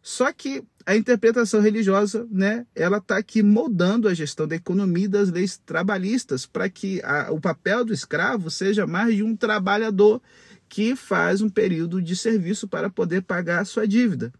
Só 0.00 0.32
que 0.32 0.64
a 0.86 0.96
interpretação 0.96 1.60
religiosa, 1.60 2.26
né, 2.30 2.64
ela 2.74 2.96
está 2.96 3.18
aqui 3.18 3.42
moldando 3.42 4.08
a 4.08 4.14
gestão 4.14 4.48
da 4.48 4.56
economia 4.56 5.04
e 5.04 5.08
das 5.08 5.30
leis 5.30 5.58
trabalhistas 5.58 6.46
para 6.46 6.70
que 6.70 7.02
a, 7.02 7.30
o 7.30 7.38
papel 7.38 7.84
do 7.84 7.92
escravo 7.92 8.50
seja 8.50 8.86
mais 8.86 9.14
de 9.14 9.22
um 9.22 9.36
trabalhador 9.36 10.22
que 10.68 10.94
faz 10.94 11.40
um 11.40 11.48
período 11.48 12.02
de 12.02 12.14
serviço 12.14 12.68
para 12.68 12.90
poder 12.90 13.22
pagar 13.22 13.60
a 13.60 13.64
sua 13.64 13.86
dívida. 13.86 14.32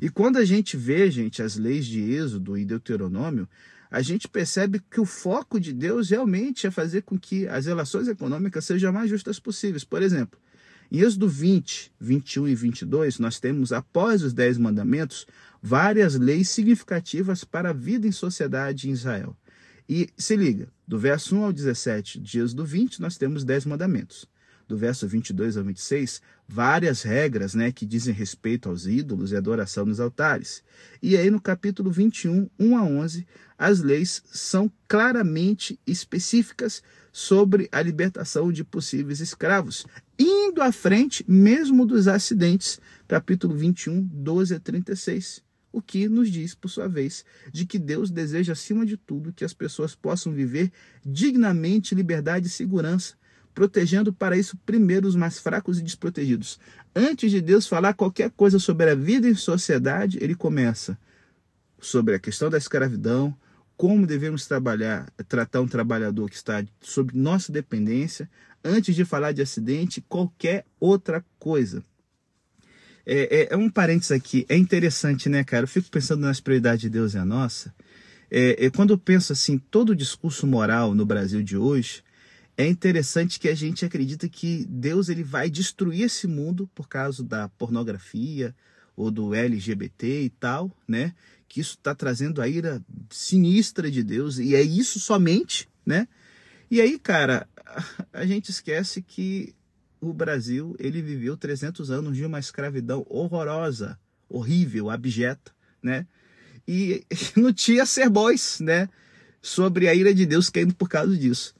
E 0.00 0.08
quando 0.08 0.38
a 0.38 0.44
gente 0.44 0.76
vê, 0.76 1.10
gente, 1.10 1.42
as 1.42 1.56
leis 1.56 1.86
de 1.86 2.00
Êxodo 2.00 2.56
e 2.56 2.64
Deuteronômio, 2.64 3.48
a 3.90 4.02
gente 4.02 4.26
percebe 4.26 4.80
que 4.90 5.00
o 5.00 5.04
foco 5.04 5.60
de 5.60 5.72
Deus 5.72 6.10
realmente 6.10 6.66
é 6.66 6.70
fazer 6.70 7.02
com 7.02 7.18
que 7.18 7.46
as 7.46 7.66
relações 7.66 8.08
econômicas 8.08 8.64
sejam 8.64 8.92
mais 8.92 9.10
justas 9.10 9.38
possíveis. 9.38 9.84
Por 9.84 10.02
exemplo, 10.02 10.40
em 10.90 11.00
Êxodo 11.00 11.28
20, 11.28 11.92
21 12.00 12.48
e 12.48 12.54
22, 12.54 13.18
nós 13.18 13.38
temos, 13.38 13.72
após 13.72 14.22
os 14.22 14.32
Dez 14.32 14.58
Mandamentos, 14.58 15.26
várias 15.62 16.16
leis 16.16 16.48
significativas 16.48 17.44
para 17.44 17.70
a 17.70 17.72
vida 17.72 18.08
em 18.08 18.12
sociedade 18.12 18.88
em 18.88 18.92
Israel. 18.92 19.36
E 19.88 20.08
se 20.16 20.36
liga, 20.36 20.68
do 20.86 20.98
verso 20.98 21.36
1 21.36 21.44
ao 21.44 21.52
17 21.52 22.18
de 22.18 22.40
Êxodo 22.40 22.64
20, 22.64 23.00
nós 23.00 23.16
temos 23.16 23.44
Dez 23.44 23.64
Mandamentos 23.64 24.26
do 24.66 24.76
verso 24.76 25.06
22 25.06 25.56
ao 25.56 25.64
26, 25.64 26.20
várias 26.48 27.02
regras 27.02 27.54
né, 27.54 27.70
que 27.70 27.86
dizem 27.86 28.12
respeito 28.12 28.68
aos 28.68 28.86
ídolos 28.86 29.32
e 29.32 29.36
adoração 29.36 29.86
nos 29.86 30.00
altares. 30.00 30.62
E 31.02 31.16
aí 31.16 31.30
no 31.30 31.40
capítulo 31.40 31.90
21, 31.90 32.48
1 32.58 32.76
a 32.76 32.82
11, 32.82 33.26
as 33.56 33.80
leis 33.80 34.22
são 34.26 34.70
claramente 34.88 35.78
específicas 35.86 36.82
sobre 37.12 37.68
a 37.72 37.80
libertação 37.80 38.52
de 38.52 38.64
possíveis 38.64 39.20
escravos, 39.20 39.86
indo 40.18 40.60
à 40.60 40.70
frente 40.72 41.24
mesmo 41.26 41.86
dos 41.86 42.08
acidentes, 42.08 42.80
capítulo 43.08 43.54
21, 43.54 44.02
12 44.02 44.54
a 44.54 44.60
36 44.60 45.46
o 45.76 45.82
que 45.82 46.08
nos 46.08 46.30
diz, 46.30 46.54
por 46.54 46.70
sua 46.70 46.88
vez, 46.88 47.22
de 47.52 47.66
que 47.66 47.78
Deus 47.78 48.10
deseja, 48.10 48.54
acima 48.54 48.86
de 48.86 48.96
tudo, 48.96 49.30
que 49.30 49.44
as 49.44 49.52
pessoas 49.52 49.94
possam 49.94 50.32
viver 50.32 50.72
dignamente 51.04 51.94
liberdade 51.94 52.46
e 52.46 52.50
segurança, 52.50 53.14
protegendo 53.56 54.12
para 54.12 54.36
isso 54.36 54.54
primeiro 54.66 55.08
os 55.08 55.16
mais 55.16 55.38
fracos 55.38 55.78
e 55.78 55.82
desprotegidos. 55.82 56.60
Antes 56.94 57.30
de 57.30 57.40
Deus 57.40 57.66
falar 57.66 57.94
qualquer 57.94 58.30
coisa 58.30 58.58
sobre 58.58 58.90
a 58.90 58.94
vida 58.94 59.26
em 59.26 59.34
sociedade, 59.34 60.18
ele 60.20 60.34
começa 60.34 60.98
sobre 61.80 62.14
a 62.14 62.18
questão 62.18 62.50
da 62.50 62.58
escravidão, 62.58 63.34
como 63.74 64.06
devemos 64.06 64.46
trabalhar, 64.46 65.10
tratar 65.26 65.62
um 65.62 65.66
trabalhador 65.66 66.28
que 66.28 66.36
está 66.36 66.62
sob 66.82 67.16
nossa 67.16 67.50
dependência, 67.50 68.28
antes 68.62 68.94
de 68.94 69.06
falar 69.06 69.32
de 69.32 69.40
acidente, 69.40 70.04
qualquer 70.06 70.66
outra 70.78 71.24
coisa. 71.38 71.82
É, 73.06 73.40
é, 73.40 73.54
é 73.54 73.56
um 73.56 73.70
parênteses 73.70 74.12
aqui, 74.12 74.44
é 74.50 74.56
interessante, 74.56 75.30
né, 75.30 75.42
cara? 75.44 75.64
Eu 75.64 75.68
fico 75.68 75.88
pensando 75.90 76.20
nas 76.20 76.40
prioridades 76.40 76.82
de 76.82 76.90
Deus 76.90 77.14
e 77.14 77.18
a 77.18 77.24
nossa. 77.24 77.74
É, 78.30 78.66
é, 78.66 78.70
quando 78.70 78.90
eu 78.90 78.98
penso 78.98 79.32
assim, 79.32 79.56
todo 79.56 79.90
o 79.90 79.96
discurso 79.96 80.46
moral 80.46 80.94
no 80.94 81.06
Brasil 81.06 81.42
de 81.42 81.56
hoje, 81.56 82.04
é 82.56 82.66
interessante 82.66 83.38
que 83.38 83.48
a 83.48 83.54
gente 83.54 83.84
acredita 83.84 84.28
que 84.28 84.64
Deus 84.66 85.08
ele 85.08 85.22
vai 85.22 85.50
destruir 85.50 86.02
esse 86.02 86.26
mundo 86.26 86.68
por 86.74 86.88
causa 86.88 87.22
da 87.22 87.48
pornografia 87.50 88.54
ou 88.96 89.10
do 89.10 89.34
LGBT 89.34 90.22
e 90.22 90.30
tal, 90.30 90.74
né? 90.88 91.14
Que 91.46 91.60
isso 91.60 91.74
está 91.74 91.94
trazendo 91.94 92.40
a 92.40 92.48
ira 92.48 92.82
sinistra 93.10 93.90
de 93.90 94.02
Deus 94.02 94.38
e 94.38 94.54
é 94.54 94.62
isso 94.62 94.98
somente, 94.98 95.68
né? 95.84 96.08
E 96.70 96.80
aí, 96.80 96.98
cara, 96.98 97.46
a 98.10 98.24
gente 98.24 98.50
esquece 98.50 99.02
que 99.02 99.54
o 100.00 100.12
Brasil 100.12 100.74
ele 100.78 101.02
viveu 101.02 101.36
300 101.36 101.90
anos 101.90 102.16
de 102.16 102.24
uma 102.24 102.38
escravidão 102.38 103.06
horrorosa, 103.08 103.98
horrível, 104.28 104.88
abjeta, 104.88 105.52
né? 105.82 106.06
E 106.66 107.04
não 107.36 107.52
tinha 107.52 107.84
ser 107.84 108.08
boys, 108.08 108.60
né? 108.60 108.88
Sobre 109.42 109.88
a 109.88 109.94
ira 109.94 110.14
de 110.14 110.24
Deus 110.24 110.48
caindo 110.48 110.74
por 110.74 110.88
causa 110.88 111.14
disso. 111.16 111.54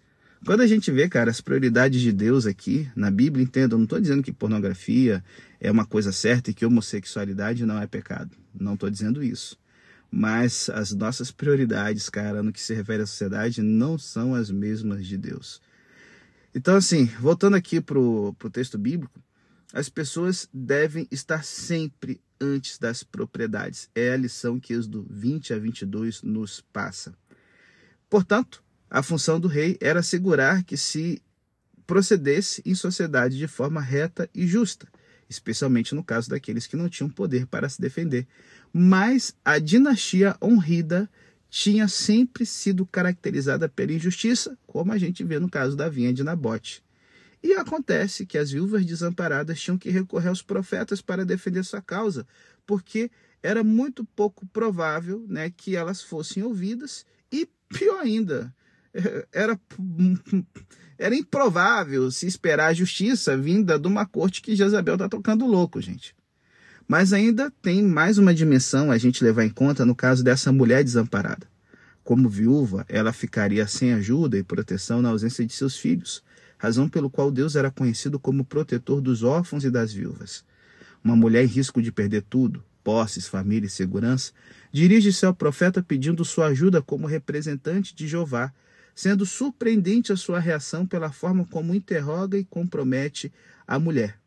Quando 0.46 0.60
a 0.60 0.66
gente 0.68 0.92
vê, 0.92 1.08
cara, 1.08 1.28
as 1.28 1.40
prioridades 1.40 2.00
de 2.00 2.12
Deus 2.12 2.46
aqui 2.46 2.88
na 2.94 3.10
Bíblia, 3.10 3.42
entenda, 3.42 3.74
eu 3.74 3.78
não 3.78 3.84
estou 3.84 3.98
dizendo 3.98 4.22
que 4.22 4.32
pornografia 4.32 5.22
é 5.60 5.68
uma 5.68 5.84
coisa 5.84 6.12
certa 6.12 6.52
e 6.52 6.54
que 6.54 6.64
homossexualidade 6.64 7.66
não 7.66 7.82
é 7.82 7.86
pecado. 7.88 8.30
Não 8.54 8.74
estou 8.74 8.88
dizendo 8.88 9.24
isso. 9.24 9.58
Mas 10.08 10.70
as 10.70 10.92
nossas 10.92 11.32
prioridades, 11.32 12.08
cara, 12.08 12.44
no 12.44 12.52
que 12.52 12.62
se 12.62 12.72
refere 12.72 13.02
à 13.02 13.06
sociedade, 13.06 13.60
não 13.60 13.98
são 13.98 14.36
as 14.36 14.48
mesmas 14.48 15.04
de 15.04 15.18
Deus. 15.18 15.60
Então, 16.54 16.76
assim, 16.76 17.06
voltando 17.18 17.56
aqui 17.56 17.80
para 17.80 17.98
o 17.98 18.32
texto 18.52 18.78
bíblico, 18.78 19.20
as 19.72 19.88
pessoas 19.88 20.48
devem 20.54 21.08
estar 21.10 21.44
sempre 21.44 22.20
antes 22.40 22.78
das 22.78 23.02
propriedades. 23.02 23.90
É 23.96 24.12
a 24.12 24.16
lição 24.16 24.60
que 24.60 24.74
Êxodo 24.74 25.04
20 25.10 25.54
a 25.54 25.58
22 25.58 26.22
nos 26.22 26.60
passa. 26.72 27.12
Portanto, 28.08 28.62
a 28.90 29.02
função 29.02 29.38
do 29.40 29.48
rei 29.48 29.76
era 29.80 30.00
assegurar 30.00 30.62
que 30.64 30.76
se 30.76 31.22
procedesse 31.86 32.62
em 32.64 32.74
sociedade 32.74 33.36
de 33.36 33.46
forma 33.46 33.80
reta 33.80 34.28
e 34.34 34.46
justa, 34.46 34.88
especialmente 35.28 35.94
no 35.94 36.02
caso 36.02 36.28
daqueles 36.28 36.66
que 36.66 36.76
não 36.76 36.88
tinham 36.88 37.08
poder 37.08 37.46
para 37.46 37.68
se 37.68 37.80
defender. 37.80 38.26
Mas 38.72 39.34
a 39.44 39.58
dinastia 39.58 40.36
honrida 40.42 41.08
tinha 41.48 41.88
sempre 41.88 42.44
sido 42.44 42.84
caracterizada 42.84 43.68
pela 43.68 43.92
injustiça, 43.92 44.58
como 44.66 44.92
a 44.92 44.98
gente 44.98 45.24
vê 45.24 45.38
no 45.38 45.48
caso 45.48 45.76
da 45.76 45.88
vinha 45.88 46.12
de 46.12 46.24
Nabote. 46.24 46.84
E 47.42 47.52
acontece 47.52 48.26
que 48.26 48.36
as 48.36 48.50
viúvas 48.50 48.84
desamparadas 48.84 49.60
tinham 49.60 49.78
que 49.78 49.90
recorrer 49.90 50.28
aos 50.28 50.42
profetas 50.42 51.00
para 51.00 51.24
defender 51.24 51.64
sua 51.64 51.80
causa, 51.80 52.26
porque 52.66 53.10
era 53.42 53.62
muito 53.62 54.04
pouco 54.04 54.44
provável 54.46 55.24
né, 55.28 55.50
que 55.50 55.76
elas 55.76 56.02
fossem 56.02 56.42
ouvidas 56.42 57.06
e, 57.30 57.48
pior 57.68 58.00
ainda, 58.00 58.52
era, 59.32 59.58
era 60.98 61.14
improvável 61.14 62.10
se 62.10 62.26
esperar 62.26 62.68
a 62.68 62.74
justiça 62.74 63.36
vinda 63.36 63.78
de 63.78 63.86
uma 63.86 64.06
corte 64.06 64.40
que 64.42 64.56
Jezabel 64.56 64.94
está 64.94 65.08
tocando 65.08 65.46
louco, 65.46 65.80
gente. 65.80 66.14
Mas 66.88 67.12
ainda 67.12 67.50
tem 67.62 67.82
mais 67.82 68.16
uma 68.16 68.32
dimensão 68.32 68.90
a 68.90 68.98
gente 68.98 69.24
levar 69.24 69.44
em 69.44 69.50
conta 69.50 69.84
no 69.84 69.94
caso 69.94 70.22
dessa 70.22 70.52
mulher 70.52 70.84
desamparada. 70.84 71.46
Como 72.04 72.28
viúva, 72.28 72.86
ela 72.88 73.12
ficaria 73.12 73.66
sem 73.66 73.92
ajuda 73.92 74.38
e 74.38 74.44
proteção 74.44 75.02
na 75.02 75.08
ausência 75.08 75.44
de 75.44 75.52
seus 75.52 75.76
filhos, 75.76 76.22
razão 76.56 76.88
pelo 76.88 77.10
qual 77.10 77.30
Deus 77.32 77.56
era 77.56 77.70
conhecido 77.70 78.18
como 78.18 78.44
protetor 78.44 79.00
dos 79.00 79.24
órfãos 79.24 79.64
e 79.64 79.70
das 79.70 79.92
viúvas. 79.92 80.44
Uma 81.02 81.16
mulher 81.16 81.44
em 81.44 81.48
risco 81.48 81.82
de 81.82 81.90
perder 81.90 82.22
tudo, 82.22 82.62
posses, 82.84 83.26
família 83.26 83.66
e 83.66 83.70
segurança, 83.70 84.32
dirige-se 84.72 85.26
ao 85.26 85.34
profeta 85.34 85.82
pedindo 85.82 86.24
sua 86.24 86.46
ajuda 86.46 86.80
como 86.80 87.08
representante 87.08 87.92
de 87.94 88.06
Jeová 88.06 88.52
sendo 88.96 89.26
surpreendente 89.26 90.10
a 90.10 90.16
sua 90.16 90.40
reação 90.40 90.86
pela 90.86 91.12
forma 91.12 91.44
como 91.44 91.74
interroga 91.74 92.38
e 92.38 92.44
compromete 92.46 93.30
a 93.66 93.78
mulher. 93.78 94.18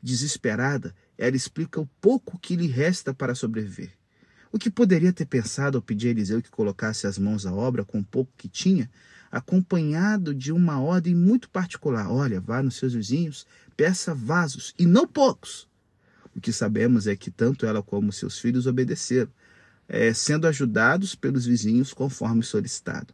Desesperada, 0.00 0.94
ela 1.18 1.34
explica 1.34 1.80
o 1.80 1.88
pouco 2.00 2.38
que 2.38 2.54
lhe 2.54 2.68
resta 2.68 3.12
para 3.12 3.34
sobreviver. 3.34 3.90
O 4.52 4.60
que 4.60 4.70
poderia 4.70 5.12
ter 5.12 5.26
pensado 5.26 5.76
ao 5.76 5.82
pedir 5.82 6.06
a 6.06 6.10
Eliseu 6.12 6.40
que 6.40 6.50
colocasse 6.50 7.04
as 7.04 7.18
mãos 7.18 7.44
à 7.44 7.52
obra 7.52 7.84
com 7.84 7.98
o 7.98 8.04
pouco 8.04 8.30
que 8.36 8.48
tinha, 8.48 8.88
acompanhado 9.28 10.32
de 10.32 10.52
uma 10.52 10.80
ordem 10.80 11.16
muito 11.16 11.50
particular. 11.50 12.08
Olha, 12.08 12.40
vá 12.40 12.62
nos 12.62 12.76
seus 12.76 12.94
vizinhos, 12.94 13.44
peça 13.76 14.14
vasos, 14.14 14.72
e 14.78 14.86
não 14.86 15.08
poucos. 15.08 15.68
O 16.36 16.40
que 16.40 16.52
sabemos 16.52 17.08
é 17.08 17.16
que 17.16 17.30
tanto 17.30 17.66
ela 17.66 17.82
como 17.82 18.12
seus 18.12 18.38
filhos 18.38 18.68
obedeceram, 18.68 19.30
é, 19.88 20.14
sendo 20.14 20.46
ajudados 20.46 21.16
pelos 21.16 21.44
vizinhos 21.44 21.92
conforme 21.92 22.44
solicitado. 22.44 23.12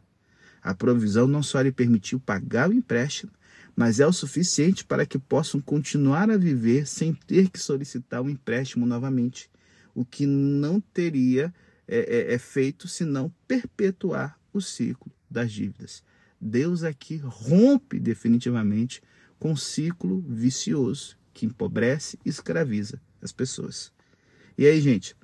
A 0.61 0.73
provisão 0.73 1.27
não 1.27 1.41
só 1.41 1.61
lhe 1.61 1.71
permitiu 1.71 2.19
pagar 2.19 2.69
o 2.69 2.73
empréstimo, 2.73 3.31
mas 3.75 3.99
é 3.99 4.05
o 4.05 4.11
suficiente 4.11 4.83
para 4.83 5.05
que 5.05 5.17
possam 5.17 5.61
continuar 5.61 6.29
a 6.29 6.37
viver 6.37 6.85
sem 6.85 7.13
ter 7.13 7.49
que 7.49 7.59
solicitar 7.59 8.21
o 8.21 8.25
um 8.25 8.29
empréstimo 8.29 8.85
novamente, 8.85 9.49
o 9.95 10.03
que 10.03 10.25
não 10.25 10.81
teria 10.81 11.53
é, 11.87 12.31
é, 12.31 12.33
é 12.33 12.37
feito 12.37 12.87
senão 12.87 13.33
perpetuar 13.47 14.37
o 14.53 14.61
ciclo 14.61 15.11
das 15.29 15.51
dívidas. 15.51 16.03
Deus 16.39 16.83
aqui 16.83 17.17
rompe 17.17 17.99
definitivamente 17.99 19.01
com 19.39 19.51
um 19.51 19.55
ciclo 19.55 20.23
vicioso 20.27 21.17
que 21.33 21.45
empobrece 21.45 22.19
e 22.25 22.29
escraviza 22.29 23.01
as 23.21 23.31
pessoas. 23.31 23.91
E 24.57 24.65
aí, 24.65 24.81
gente, 24.81 25.15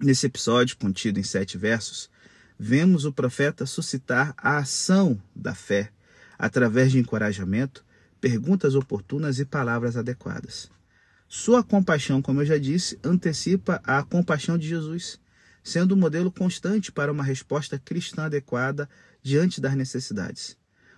nesse 0.00 0.26
episódio 0.26 0.76
contido 0.76 1.20
em 1.20 1.22
sete 1.22 1.56
versos, 1.56 2.10
vemos 2.58 3.04
o 3.04 3.12
profeta 3.12 3.66
suscitar 3.66 4.34
a 4.36 4.58
ação 4.58 5.20
da 5.34 5.54
fé 5.54 5.90
através 6.38 6.92
de 6.92 6.98
encorajamento, 6.98 7.84
perguntas 8.20 8.74
oportunas 8.74 9.38
e 9.38 9.44
palavras 9.44 9.96
adequadas. 9.96 10.70
Sua 11.28 11.62
compaixão, 11.62 12.22
como 12.22 12.40
eu 12.40 12.46
já 12.46 12.58
disse, 12.58 12.98
antecipa 13.02 13.80
a 13.84 14.02
compaixão 14.02 14.56
de 14.56 14.68
Jesus, 14.68 15.18
sendo 15.62 15.94
um 15.94 15.98
modelo 15.98 16.30
constante 16.30 16.92
para 16.92 17.10
uma 17.10 17.24
resposta 17.24 17.78
cristã 17.78 18.26
adequada 18.26 18.88
diante 19.22 19.60
das 19.60 19.74
necessidades. 19.74 20.56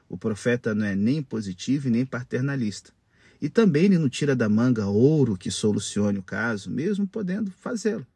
O 0.09 0.19
profeta 0.19 0.75
não 0.75 0.85
é 0.85 0.95
nem 0.95 1.23
positivo 1.23 1.89
e 1.89 1.91
nem 1.91 2.05
paternalista. 2.05 2.93
E 3.41 3.49
também 3.49 3.85
ele 3.85 3.99
não 3.99 4.09
tira 4.09 4.35
da 4.35 4.49
manga 4.49 4.87
ouro 4.87 5.37
que 5.37 5.51
solucione 5.51 6.19
o 6.19 6.23
caso, 6.23 6.71
mesmo 6.71 7.07
podendo 7.07 7.51
fazê-lo. 7.51 8.07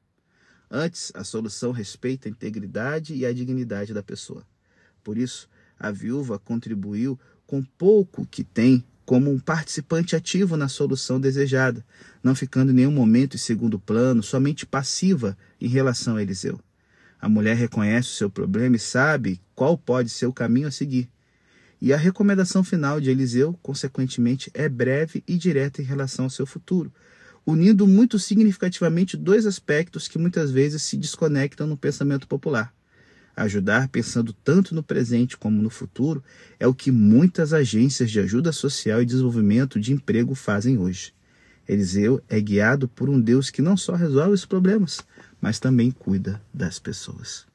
Antes, 0.74 1.12
a 1.14 1.22
solução 1.22 1.70
respeita 1.70 2.26
a 2.26 2.30
integridade 2.30 3.14
e 3.14 3.26
a 3.26 3.32
dignidade 3.34 3.92
da 3.92 4.02
pessoa. 4.02 4.42
Por 5.04 5.18
isso, 5.18 5.46
a 5.78 5.90
viúva 5.90 6.38
contribuiu 6.38 7.20
com 7.46 7.62
pouco 7.62 8.24
que 8.24 8.42
tem 8.42 8.82
como 9.04 9.30
um 9.30 9.38
participante 9.38 10.16
ativo 10.16 10.56
na 10.56 10.68
solução 10.68 11.20
desejada, 11.20 11.84
não 12.22 12.34
ficando 12.34 12.72
em 12.72 12.76
nenhum 12.76 12.90
momento 12.90 13.34
em 13.34 13.38
segundo 13.38 13.78
plano, 13.78 14.22
somente 14.22 14.64
passiva 14.64 15.36
em 15.60 15.68
relação 15.68 16.16
a 16.16 16.22
Eliseu. 16.22 16.58
A 17.20 17.28
mulher 17.28 17.54
reconhece 17.54 18.08
o 18.08 18.12
seu 18.12 18.30
problema 18.30 18.76
e 18.76 18.78
sabe 18.78 19.42
qual 19.54 19.76
pode 19.76 20.08
ser 20.08 20.24
o 20.24 20.32
caminho 20.32 20.68
a 20.68 20.70
seguir. 20.70 21.06
E 21.82 21.92
a 21.92 21.98
recomendação 21.98 22.64
final 22.64 22.98
de 22.98 23.10
Eliseu, 23.10 23.58
consequentemente, 23.62 24.50
é 24.54 24.70
breve 24.70 25.22
e 25.28 25.36
direta 25.36 25.82
em 25.82 25.84
relação 25.84 26.24
ao 26.24 26.30
seu 26.30 26.46
futuro, 26.46 26.90
unindo 27.44 27.86
muito 27.86 28.18
significativamente 28.18 29.16
dois 29.16 29.46
aspectos 29.46 30.08
que 30.08 30.18
muitas 30.18 30.50
vezes 30.50 30.82
se 30.82 30.96
desconectam 30.96 31.66
no 31.66 31.76
pensamento 31.76 32.26
popular. 32.26 32.72
Ajudar 33.34 33.88
pensando 33.88 34.32
tanto 34.32 34.74
no 34.74 34.82
presente 34.82 35.36
como 35.36 35.62
no 35.62 35.70
futuro 35.70 36.22
é 36.60 36.66
o 36.66 36.74
que 36.74 36.90
muitas 36.90 37.52
agências 37.52 38.10
de 38.10 38.20
ajuda 38.20 38.52
social 38.52 39.00
e 39.00 39.06
desenvolvimento 39.06 39.80
de 39.80 39.92
emprego 39.92 40.34
fazem 40.34 40.78
hoje. 40.78 41.14
Eliseu 41.66 42.22
é 42.28 42.40
guiado 42.40 42.88
por 42.88 43.08
um 43.08 43.20
Deus 43.20 43.48
que 43.48 43.62
não 43.62 43.76
só 43.76 43.94
resolve 43.94 44.34
os 44.34 44.44
problemas, 44.44 45.00
mas 45.40 45.58
também 45.58 45.90
cuida 45.90 46.42
das 46.52 46.78
pessoas. 46.78 47.51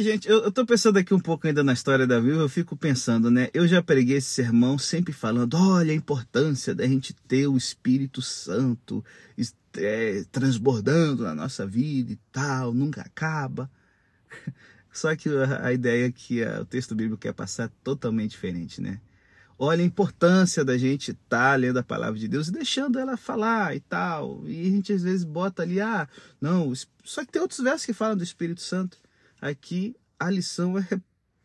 É, 0.00 0.02
gente, 0.02 0.26
eu, 0.26 0.44
eu 0.44 0.50
tô 0.50 0.64
pensando 0.64 0.98
aqui 0.98 1.12
um 1.12 1.20
pouco 1.20 1.46
ainda 1.46 1.62
na 1.62 1.74
história 1.74 2.06
da 2.06 2.18
viúva, 2.18 2.40
eu 2.40 2.48
fico 2.48 2.74
pensando, 2.74 3.30
né? 3.30 3.50
Eu 3.52 3.68
já 3.68 3.82
preguei 3.82 4.16
esse 4.16 4.28
sermão 4.28 4.78
sempre 4.78 5.12
falando, 5.12 5.58
olha 5.58 5.92
a 5.92 5.94
importância 5.94 6.74
da 6.74 6.86
gente 6.86 7.12
ter 7.12 7.46
o 7.46 7.56
Espírito 7.56 8.22
Santo 8.22 9.04
é, 9.76 10.24
transbordando 10.32 11.24
na 11.24 11.34
nossa 11.34 11.66
vida 11.66 12.12
e 12.12 12.18
tal, 12.32 12.72
nunca 12.72 13.02
acaba. 13.02 13.70
Só 14.90 15.14
que 15.14 15.28
a, 15.28 15.70
ideia 15.70 16.10
que 16.10 16.42
a, 16.42 16.62
o 16.62 16.64
texto 16.64 16.94
bíblico 16.94 17.20
quer 17.20 17.34
passar 17.34 17.64
é 17.64 17.70
totalmente 17.84 18.30
diferente, 18.30 18.80
né? 18.80 19.02
Olha 19.58 19.82
a 19.82 19.86
importância 19.86 20.64
da 20.64 20.78
gente 20.78 21.10
estar 21.10 21.50
tá 21.50 21.56
lendo 21.56 21.78
a 21.78 21.82
palavra 21.82 22.18
de 22.18 22.26
Deus 22.26 22.48
e 22.48 22.52
deixando 22.52 22.98
ela 22.98 23.18
falar 23.18 23.76
e 23.76 23.80
tal. 23.80 24.44
E 24.46 24.62
a 24.62 24.70
gente 24.70 24.94
às 24.94 25.02
vezes 25.02 25.24
bota 25.24 25.60
ali, 25.62 25.78
ah, 25.78 26.08
não, 26.40 26.72
só 27.04 27.22
que 27.22 27.30
tem 27.32 27.42
outros 27.42 27.60
versos 27.60 27.84
que 27.84 27.92
falam 27.92 28.16
do 28.16 28.24
Espírito 28.24 28.62
Santo 28.62 28.96
aqui 29.40 29.94
a 30.18 30.30
lição 30.30 30.78
é 30.78 30.86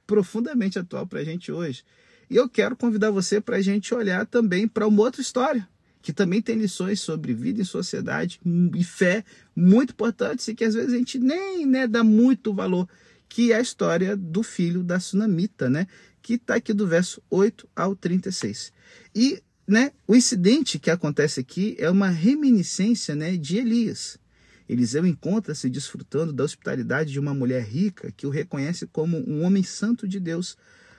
profundamente 0.05 0.77
atual 0.77 1.07
para 1.07 1.19
a 1.19 1.23
gente 1.23 1.51
hoje. 1.51 1.83
E 2.29 2.35
eu 2.35 2.49
quero 2.49 2.75
convidar 2.75 3.11
você 3.11 3.39
para 3.39 3.57
a 3.57 3.61
gente 3.61 3.93
olhar 3.93 4.25
também 4.25 4.67
para 4.67 4.87
uma 4.87 5.01
outra 5.01 5.21
história, 5.21 5.67
que 6.01 6.11
também 6.11 6.41
tem 6.41 6.57
lições 6.57 6.99
sobre 6.99 7.33
vida 7.33 7.61
em 7.61 7.65
sociedade 7.65 8.39
e 8.75 8.83
fé 8.83 9.23
muito 9.55 9.91
importantes 9.91 10.47
e 10.47 10.55
que 10.55 10.63
às 10.63 10.73
vezes 10.73 10.93
a 10.93 10.97
gente 10.97 11.19
nem 11.19 11.65
né, 11.65 11.87
dá 11.87 12.03
muito 12.03 12.53
valor, 12.53 12.87
que 13.29 13.51
é 13.51 13.57
a 13.57 13.61
história 13.61 14.15
do 14.15 14.43
filho 14.43 14.83
da 14.83 14.99
sunamita, 14.99 15.69
né? 15.69 15.87
que 16.25 16.33
está 16.33 16.55
aqui 16.55 16.73
do 16.73 16.87
verso 16.87 17.21
8 17.29 17.69
ao 17.75 17.95
36. 17.95 18.73
E 19.13 19.43
né, 19.67 19.91
o 20.07 20.15
incidente 20.15 20.79
que 20.79 20.89
acontece 20.89 21.39
aqui 21.39 21.75
é 21.77 21.87
uma 21.87 22.09
reminiscência 22.09 23.13
né, 23.13 23.37
de 23.37 23.57
Elias. 23.57 24.17
Eliseu 24.67 25.05
encontra-se 25.05 25.69
desfrutando 25.69 26.33
da 26.33 26.43
hospitalidade 26.43 27.11
de 27.11 27.19
uma 27.19 27.33
mulher 27.33 27.63
rica 27.63 28.11
que 28.11 28.25
o 28.25 28.31
reconhece 28.31 28.87
como 28.87 29.17
um 29.29 29.43
homem 29.43 29.63
santo 29.63 30.07
de 30.07 30.19
Deus, 30.19 30.57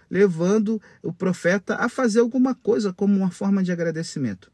levando 0.08 0.80
o 1.02 1.12
profeta 1.12 1.76
a 1.76 1.88
fazer 1.88 2.20
alguma 2.20 2.54
coisa 2.54 2.92
como 2.92 3.16
uma 3.16 3.30
forma 3.30 3.62
de 3.62 3.72
agradecimento. 3.72 4.52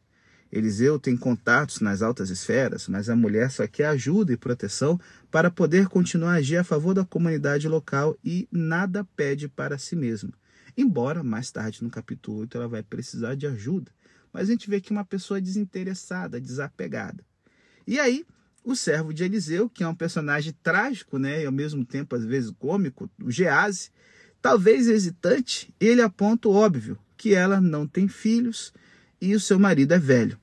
Eliseu 0.50 0.98
tem 0.98 1.16
contatos 1.16 1.80
nas 1.80 2.02
altas 2.02 2.28
esferas, 2.28 2.86
mas 2.86 3.08
a 3.08 3.16
mulher 3.16 3.50
só 3.50 3.66
quer 3.66 3.86
ajuda 3.86 4.32
e 4.32 4.36
proteção 4.36 5.00
para 5.30 5.50
poder 5.50 5.88
continuar 5.88 6.32
a 6.32 6.36
agir 6.36 6.58
a 6.58 6.64
favor 6.64 6.92
da 6.92 7.06
comunidade 7.06 7.66
local 7.66 8.16
e 8.22 8.46
nada 8.52 9.02
pede 9.16 9.48
para 9.48 9.78
si 9.78 9.96
mesma. 9.96 10.30
Embora 10.76 11.22
mais 11.22 11.50
tarde 11.50 11.82
no 11.82 11.90
capítulo 11.90 12.40
8 12.40 12.56
ela 12.58 12.68
vai 12.68 12.82
precisar 12.82 13.34
de 13.34 13.46
ajuda, 13.46 13.90
mas 14.30 14.48
a 14.48 14.52
gente 14.52 14.68
vê 14.68 14.78
que 14.78 14.90
uma 14.90 15.04
pessoa 15.04 15.40
desinteressada, 15.40 16.38
desapegada. 16.38 17.24
E 17.86 17.98
aí 17.98 18.26
o 18.64 18.76
servo 18.76 19.12
de 19.12 19.24
Eliseu, 19.24 19.68
que 19.68 19.82
é 19.82 19.88
um 19.88 19.94
personagem 19.94 20.54
trágico, 20.62 21.18
né, 21.18 21.42
e 21.42 21.46
ao 21.46 21.52
mesmo 21.52 21.84
tempo 21.84 22.14
às 22.14 22.24
vezes 22.24 22.52
cômico, 22.58 23.10
o 23.20 23.30
Gease, 23.30 23.90
talvez 24.40 24.88
hesitante, 24.88 25.74
ele 25.80 26.00
aponta 26.00 26.48
o 26.48 26.52
óbvio, 26.52 26.98
que 27.16 27.34
ela 27.34 27.60
não 27.60 27.86
tem 27.86 28.08
filhos 28.08 28.72
e 29.20 29.34
o 29.34 29.40
seu 29.40 29.58
marido 29.58 29.92
é 29.94 29.98
velho. 29.98 30.38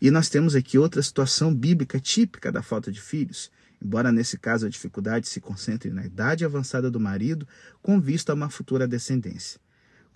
E 0.00 0.10
nós 0.10 0.28
temos 0.28 0.54
aqui 0.54 0.78
outra 0.78 1.02
situação 1.02 1.54
bíblica 1.54 1.98
típica 1.98 2.52
da 2.52 2.62
falta 2.62 2.92
de 2.92 3.00
filhos, 3.00 3.50
embora 3.82 4.12
nesse 4.12 4.38
caso 4.38 4.66
a 4.66 4.68
dificuldade 4.68 5.28
se 5.28 5.40
concentre 5.40 5.90
na 5.90 6.04
idade 6.04 6.44
avançada 6.44 6.90
do 6.90 7.00
marido, 7.00 7.46
com 7.82 8.00
vista 8.00 8.32
a 8.32 8.34
uma 8.34 8.50
futura 8.50 8.86
descendência 8.86 9.60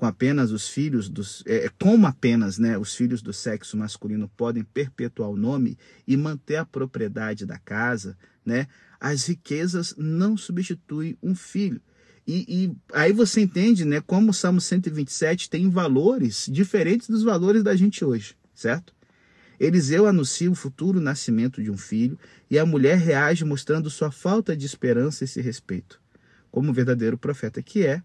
com 0.00 0.06
apenas 0.06 0.50
os 0.50 0.66
filhos 0.66 1.10
dos 1.10 1.44
é, 1.46 1.70
como 1.78 2.06
apenas 2.06 2.58
né, 2.58 2.78
os 2.78 2.94
filhos 2.94 3.20
do 3.20 3.34
sexo 3.34 3.76
masculino 3.76 4.30
podem 4.34 4.64
perpetuar 4.64 5.28
o 5.28 5.36
nome 5.36 5.76
e 6.08 6.16
manter 6.16 6.56
a 6.56 6.64
propriedade 6.64 7.44
da 7.44 7.58
casa, 7.58 8.16
né, 8.42 8.66
as 8.98 9.26
riquezas 9.26 9.94
não 9.98 10.38
substituem 10.38 11.18
um 11.22 11.34
filho. 11.34 11.82
E, 12.26 12.46
e, 12.48 12.76
aí 12.94 13.12
você 13.12 13.42
entende 13.42 13.84
né, 13.84 14.00
como 14.00 14.30
o 14.30 14.32
Salmo 14.32 14.58
127 14.58 15.50
tem 15.50 15.68
valores 15.68 16.48
diferentes 16.50 17.06
dos 17.06 17.22
valores 17.22 17.62
da 17.62 17.76
gente 17.76 18.02
hoje, 18.02 18.34
certo? 18.54 18.94
Eliseu 19.58 20.06
anuncia 20.06 20.50
o 20.50 20.54
futuro 20.54 20.98
nascimento 20.98 21.62
de 21.62 21.70
um 21.70 21.76
filho 21.76 22.18
e 22.50 22.58
a 22.58 22.64
mulher 22.64 22.96
reage 22.96 23.44
mostrando 23.44 23.90
sua 23.90 24.10
falta 24.10 24.56
de 24.56 24.64
esperança 24.64 25.24
a 25.24 25.26
esse 25.26 25.42
respeito. 25.42 26.00
Como 26.50 26.72
verdadeiro 26.72 27.18
profeta 27.18 27.62
que 27.62 27.84
é, 27.84 28.02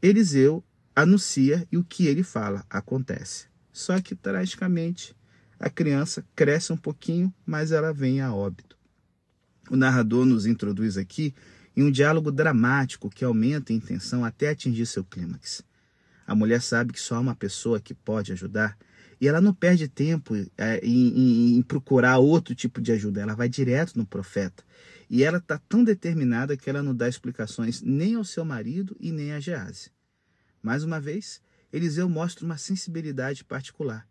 Eliseu 0.00 0.62
anuncia 0.94 1.66
e 1.70 1.76
o 1.76 1.84
que 1.84 2.06
ele 2.06 2.22
fala 2.22 2.64
acontece. 2.70 3.46
Só 3.72 4.00
que 4.00 4.14
tragicamente 4.14 5.14
a 5.58 5.68
criança 5.70 6.24
cresce 6.34 6.72
um 6.72 6.76
pouquinho, 6.76 7.32
mas 7.44 7.72
ela 7.72 7.92
vem 7.92 8.20
a 8.20 8.32
óbito. 8.34 8.76
O 9.70 9.76
narrador 9.76 10.24
nos 10.24 10.46
introduz 10.46 10.96
aqui 10.96 11.34
em 11.76 11.82
um 11.82 11.90
diálogo 11.90 12.30
dramático 12.30 13.10
que 13.10 13.24
aumenta 13.24 13.72
em 13.72 13.80
tensão 13.80 14.24
até 14.24 14.50
atingir 14.50 14.86
seu 14.86 15.04
clímax. 15.04 15.64
A 16.26 16.34
mulher 16.34 16.62
sabe 16.62 16.92
que 16.92 17.00
só 17.00 17.16
há 17.16 17.20
uma 17.20 17.34
pessoa 17.34 17.80
que 17.80 17.94
pode 17.94 18.32
ajudar 18.32 18.76
e 19.20 19.28
ela 19.28 19.40
não 19.40 19.54
perde 19.54 19.88
tempo 19.88 20.34
é, 20.56 20.78
em, 20.82 21.08
em, 21.08 21.56
em, 21.56 21.62
procurar 21.62 22.18
outro 22.18 22.54
tipo 22.54 22.80
de 22.80 22.92
ajuda, 22.92 23.22
ela 23.22 23.34
vai 23.34 23.48
direto 23.48 23.96
no 23.96 24.06
profeta. 24.06 24.62
E 25.08 25.22
ela 25.22 25.38
está 25.38 25.58
tão 25.68 25.84
determinada 25.84 26.56
que 26.56 26.68
ela 26.68 26.82
não 26.82 26.94
dá 26.94 27.08
explicações 27.08 27.80
nem 27.82 28.14
ao 28.14 28.24
seu 28.24 28.44
marido 28.44 28.96
e 29.00 29.12
nem 29.12 29.32
a 29.32 29.40
Gease. 29.40 29.93
Mais 30.64 30.82
uma 30.82 30.98
vez, 30.98 31.42
Eliseu 31.70 32.08
mostra 32.08 32.42
uma 32.42 32.56
sensibilidade 32.56 33.44
particular. 33.44 34.08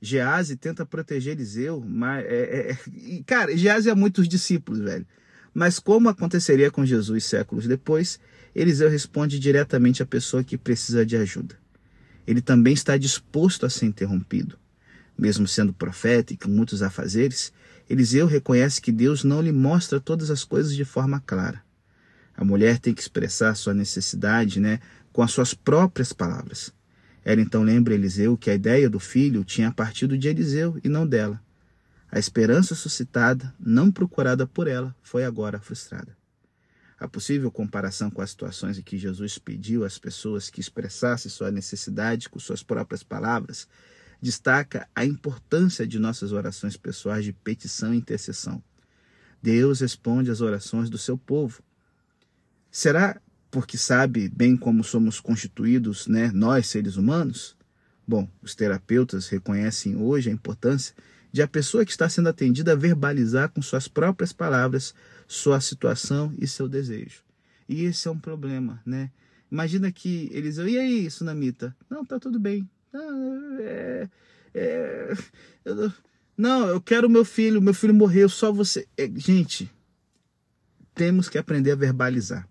Gease 0.00 0.56
tenta 0.56 0.86
proteger 0.86 1.34
Eliseu, 1.34 1.84
mas 1.86 2.24
é, 2.24 2.70
é, 2.70 2.70
é 2.70 3.22
cara, 3.26 3.54
Gease 3.54 3.90
é 3.90 3.94
muitos 3.94 4.26
discípulos, 4.26 4.80
velho. 4.80 5.06
Mas 5.52 5.78
como 5.78 6.08
aconteceria 6.08 6.70
com 6.70 6.86
Jesus 6.86 7.26
séculos 7.26 7.66
depois, 7.66 8.18
Eliseu 8.54 8.88
responde 8.88 9.38
diretamente 9.38 10.02
à 10.02 10.06
pessoa 10.06 10.42
que 10.42 10.56
precisa 10.56 11.04
de 11.04 11.18
ajuda. 11.18 11.54
Ele 12.26 12.40
também 12.40 12.72
está 12.72 12.96
disposto 12.96 13.66
a 13.66 13.70
ser 13.70 13.84
interrompido. 13.84 14.58
Mesmo 15.18 15.46
sendo 15.46 15.74
profeta 15.74 16.32
e 16.32 16.36
com 16.38 16.48
muitos 16.48 16.82
afazeres, 16.82 17.52
Eliseu 17.90 18.26
reconhece 18.26 18.80
que 18.80 18.90
Deus 18.90 19.22
não 19.22 19.42
lhe 19.42 19.52
mostra 19.52 20.00
todas 20.00 20.30
as 20.30 20.44
coisas 20.44 20.74
de 20.74 20.84
forma 20.86 21.20
clara. 21.26 21.62
A 22.34 22.44
mulher 22.44 22.78
tem 22.78 22.94
que 22.94 23.02
expressar 23.02 23.54
sua 23.54 23.74
necessidade, 23.74 24.60
né, 24.60 24.80
com 25.12 25.22
as 25.22 25.32
suas 25.32 25.54
próprias 25.54 26.12
palavras. 26.12 26.72
Ela 27.24 27.40
então 27.40 27.62
lembra 27.62 27.94
Eliseu 27.94 28.36
que 28.36 28.50
a 28.50 28.54
ideia 28.54 28.88
do 28.88 28.98
filho 28.98 29.44
tinha 29.44 29.72
partido 29.72 30.16
de 30.16 30.28
Eliseu 30.28 30.78
e 30.82 30.88
não 30.88 31.06
dela. 31.06 31.40
A 32.10 32.18
esperança 32.18 32.74
suscitada, 32.74 33.54
não 33.58 33.90
procurada 33.90 34.46
por 34.46 34.66
ela, 34.66 34.94
foi 35.02 35.24
agora 35.24 35.60
frustrada. 35.60 36.16
A 36.98 37.08
possível 37.08 37.50
comparação 37.50 38.10
com 38.10 38.20
as 38.20 38.30
situações 38.30 38.78
em 38.78 38.82
que 38.82 38.98
Jesus 38.98 39.38
pediu 39.38 39.84
às 39.84 39.98
pessoas 39.98 40.50
que 40.50 40.60
expressassem 40.60 41.30
sua 41.30 41.50
necessidade 41.50 42.28
com 42.28 42.38
suas 42.38 42.62
próprias 42.62 43.02
palavras 43.02 43.66
destaca 44.20 44.86
a 44.94 45.04
importância 45.04 45.86
de 45.86 45.98
nossas 45.98 46.32
orações 46.32 46.76
pessoais 46.76 47.24
de 47.24 47.32
petição 47.32 47.94
e 47.94 47.96
intercessão. 47.96 48.62
Deus 49.42 49.80
responde 49.80 50.30
às 50.30 50.42
orações 50.42 50.90
do 50.90 50.98
seu 50.98 51.16
povo. 51.16 51.62
Será 52.70 53.20
porque 53.50 53.76
sabe 53.76 54.28
bem 54.28 54.56
como 54.56 54.84
somos 54.84 55.20
constituídos, 55.20 56.06
né, 56.06 56.30
nós 56.32 56.66
seres 56.66 56.96
humanos? 56.96 57.56
Bom, 58.06 58.28
os 58.42 58.54
terapeutas 58.54 59.28
reconhecem 59.28 59.96
hoje 59.96 60.30
a 60.30 60.32
importância 60.32 60.94
de 61.32 61.42
a 61.42 61.48
pessoa 61.48 61.84
que 61.84 61.90
está 61.90 62.08
sendo 62.08 62.28
atendida 62.28 62.74
verbalizar 62.74 63.50
com 63.50 63.62
suas 63.62 63.86
próprias 63.86 64.32
palavras 64.32 64.94
sua 65.28 65.60
situação 65.60 66.32
e 66.38 66.46
seu 66.46 66.68
desejo. 66.68 67.22
E 67.68 67.84
esse 67.84 68.08
é 68.08 68.10
um 68.10 68.18
problema, 68.18 68.82
né? 68.84 69.10
Imagina 69.50 69.90
que 69.92 70.28
eles, 70.32 70.58
e 70.58 70.78
aí, 70.78 71.10
Sunamita? 71.10 71.76
Não, 71.88 72.04
tá 72.04 72.18
tudo 72.18 72.38
bem. 72.38 72.68
Não, 72.92 73.58
é, 73.60 74.08
é, 74.54 75.14
eu, 75.64 75.92
não, 76.36 76.66
eu 76.68 76.80
quero 76.80 77.08
meu 77.08 77.24
filho, 77.24 77.60
meu 77.62 77.74
filho 77.74 77.94
morreu, 77.94 78.28
só 78.28 78.52
você. 78.52 78.88
É, 78.96 79.08
gente, 79.14 79.70
temos 80.94 81.28
que 81.28 81.38
aprender 81.38 81.72
a 81.72 81.76
verbalizar. 81.76 82.48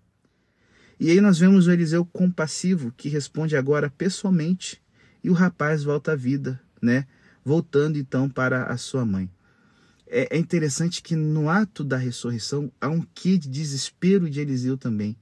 E 0.99 1.11
aí 1.11 1.21
nós 1.21 1.39
vemos 1.39 1.67
o 1.67 1.71
Eliseu 1.71 2.05
compassivo 2.05 2.91
que 2.91 3.07
responde 3.07 3.55
agora 3.55 3.89
pessoalmente 3.89 4.81
e 5.23 5.29
o 5.29 5.33
rapaz 5.33 5.83
volta 5.83 6.11
à 6.11 6.15
vida, 6.15 6.61
né? 6.81 7.07
Voltando 7.43 7.97
então 7.97 8.29
para 8.29 8.65
a 8.65 8.75
sua 8.75 9.05
mãe. 9.05 9.29
É, 10.05 10.35
é 10.35 10.37
interessante 10.37 11.01
que 11.01 11.15
no 11.15 11.49
ato 11.49 11.85
da 11.85 11.95
ressurreição 11.95 12.69
há 12.81 12.89
um 12.89 13.01
quê 13.13 13.37
de 13.37 13.47
desespero 13.47 14.29
de 14.29 14.41
Eliseu 14.41 14.77
também. 14.77 15.15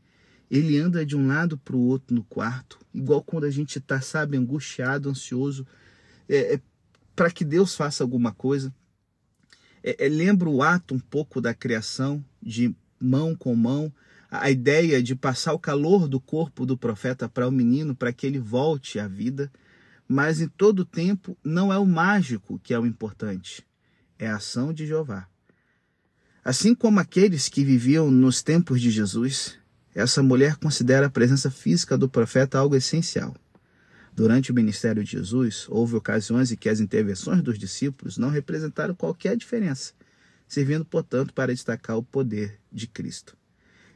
Ele 0.50 0.80
anda 0.80 1.06
de 1.06 1.16
um 1.16 1.28
lado 1.28 1.58
para 1.58 1.76
o 1.76 1.82
outro 1.82 2.16
no 2.16 2.24
quarto, 2.24 2.80
igual 2.94 3.22
quando 3.22 3.44
a 3.44 3.52
gente 3.52 3.78
está, 3.78 4.02
sabe, 4.02 4.38
angustiado, 4.38 5.10
ansioso, 5.10 5.68
é, 6.28 6.56
é 6.56 6.62
para 7.16 7.30
que 7.30 7.46
Deus 7.46 7.76
faça 7.76 8.04
alguma 8.04 8.32
coisa. 8.32 8.74
É, 9.84 10.06
é, 10.06 10.10
lembra 10.10 10.50
o 10.50 10.64
ato 10.64 10.96
um 10.96 11.00
pouco 11.00 11.40
da 11.40 11.54
criação, 11.54 12.24
de 12.42 12.74
mão 13.00 13.36
com 13.36 13.54
mão, 13.56 13.94
a 14.30 14.52
ideia 14.52 15.02
de 15.02 15.16
passar 15.16 15.54
o 15.54 15.60
calor 15.60 16.08
do 16.08 16.20
corpo 16.20 16.66
do 16.66 16.78
profeta 16.78 17.30
para 17.30 17.48
o 17.48 17.52
menino 17.52 17.96
para 17.96 18.12
que 18.12 18.28
ele 18.28 18.40
volte 18.40 19.00
à 19.00 19.08
vida, 19.08 19.52
mas 20.08 20.42
em 20.42 20.48
todo 20.48 20.86
tempo 20.86 21.38
não 21.44 21.72
é 21.72 21.78
o 21.78 21.86
mágico 21.86 22.60
que 22.60 22.74
é 22.74 22.80
o 22.80 22.86
importante, 22.86 23.66
é 24.20 24.28
a 24.28 24.36
ação 24.36 24.74
de 24.74 24.86
Jeová. 24.86 25.28
Assim 26.44 26.74
como 26.74 27.00
aqueles 27.00 27.50
que 27.50 27.64
viviam 27.64 28.10
nos 28.10 28.42
tempos 28.42 28.82
de 28.82 28.90
Jesus, 28.90 29.58
essa 29.94 30.24
mulher 30.24 30.56
considera 30.58 31.08
a 31.08 31.10
presença 31.10 31.50
física 31.50 31.98
do 31.98 32.08
profeta 32.08 32.58
algo 32.58 32.76
essencial. 32.76 33.36
Durante 34.14 34.52
o 34.52 34.56
ministério 34.56 35.04
de 35.04 35.12
Jesus, 35.12 35.68
houve 35.70 35.96
ocasiões 35.96 36.52
em 36.52 36.56
que 36.56 36.70
as 36.70 36.80
intervenções 36.80 37.42
dos 37.42 37.60
discípulos 37.60 38.18
não 38.18 38.30
representaram 38.30 38.96
qualquer 38.96 39.36
diferença, 39.38 39.94
servindo, 40.48 40.86
portanto, 40.86 41.34
para 41.34 41.54
destacar 41.54 41.98
o 41.98 42.04
poder 42.04 42.60
de 42.72 42.88
Cristo. 42.88 43.38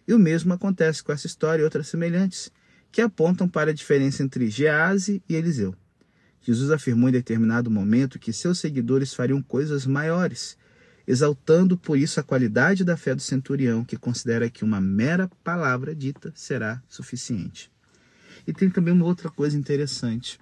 E 0.07 0.13
o 0.13 0.19
mesmo 0.19 0.53
acontece 0.53 1.03
com 1.03 1.11
essa 1.11 1.27
história 1.27 1.61
e 1.61 1.63
outras 1.63 1.87
semelhantes, 1.87 2.51
que 2.91 3.01
apontam 3.01 3.47
para 3.47 3.71
a 3.71 3.73
diferença 3.73 4.21
entre 4.21 4.49
Gease 4.49 5.23
e 5.27 5.35
Eliseu. 5.35 5.75
Jesus 6.41 6.71
afirmou 6.71 7.09
em 7.09 7.13
determinado 7.13 7.69
momento 7.69 8.19
que 8.19 8.33
seus 8.33 8.59
seguidores 8.59 9.13
fariam 9.13 9.41
coisas 9.41 9.85
maiores, 9.85 10.57
exaltando 11.07 11.77
por 11.77 11.97
isso 11.97 12.19
a 12.19 12.23
qualidade 12.23 12.83
da 12.83 12.97
fé 12.97 13.13
do 13.13 13.21
centurião, 13.21 13.85
que 13.85 13.95
considera 13.95 14.49
que 14.49 14.63
uma 14.63 14.81
mera 14.81 15.29
palavra 15.43 15.95
dita 15.95 16.31
será 16.35 16.81
suficiente. 16.87 17.71
E 18.45 18.53
tem 18.53 18.69
também 18.69 18.93
uma 18.93 19.05
outra 19.05 19.29
coisa 19.29 19.57
interessante: 19.57 20.39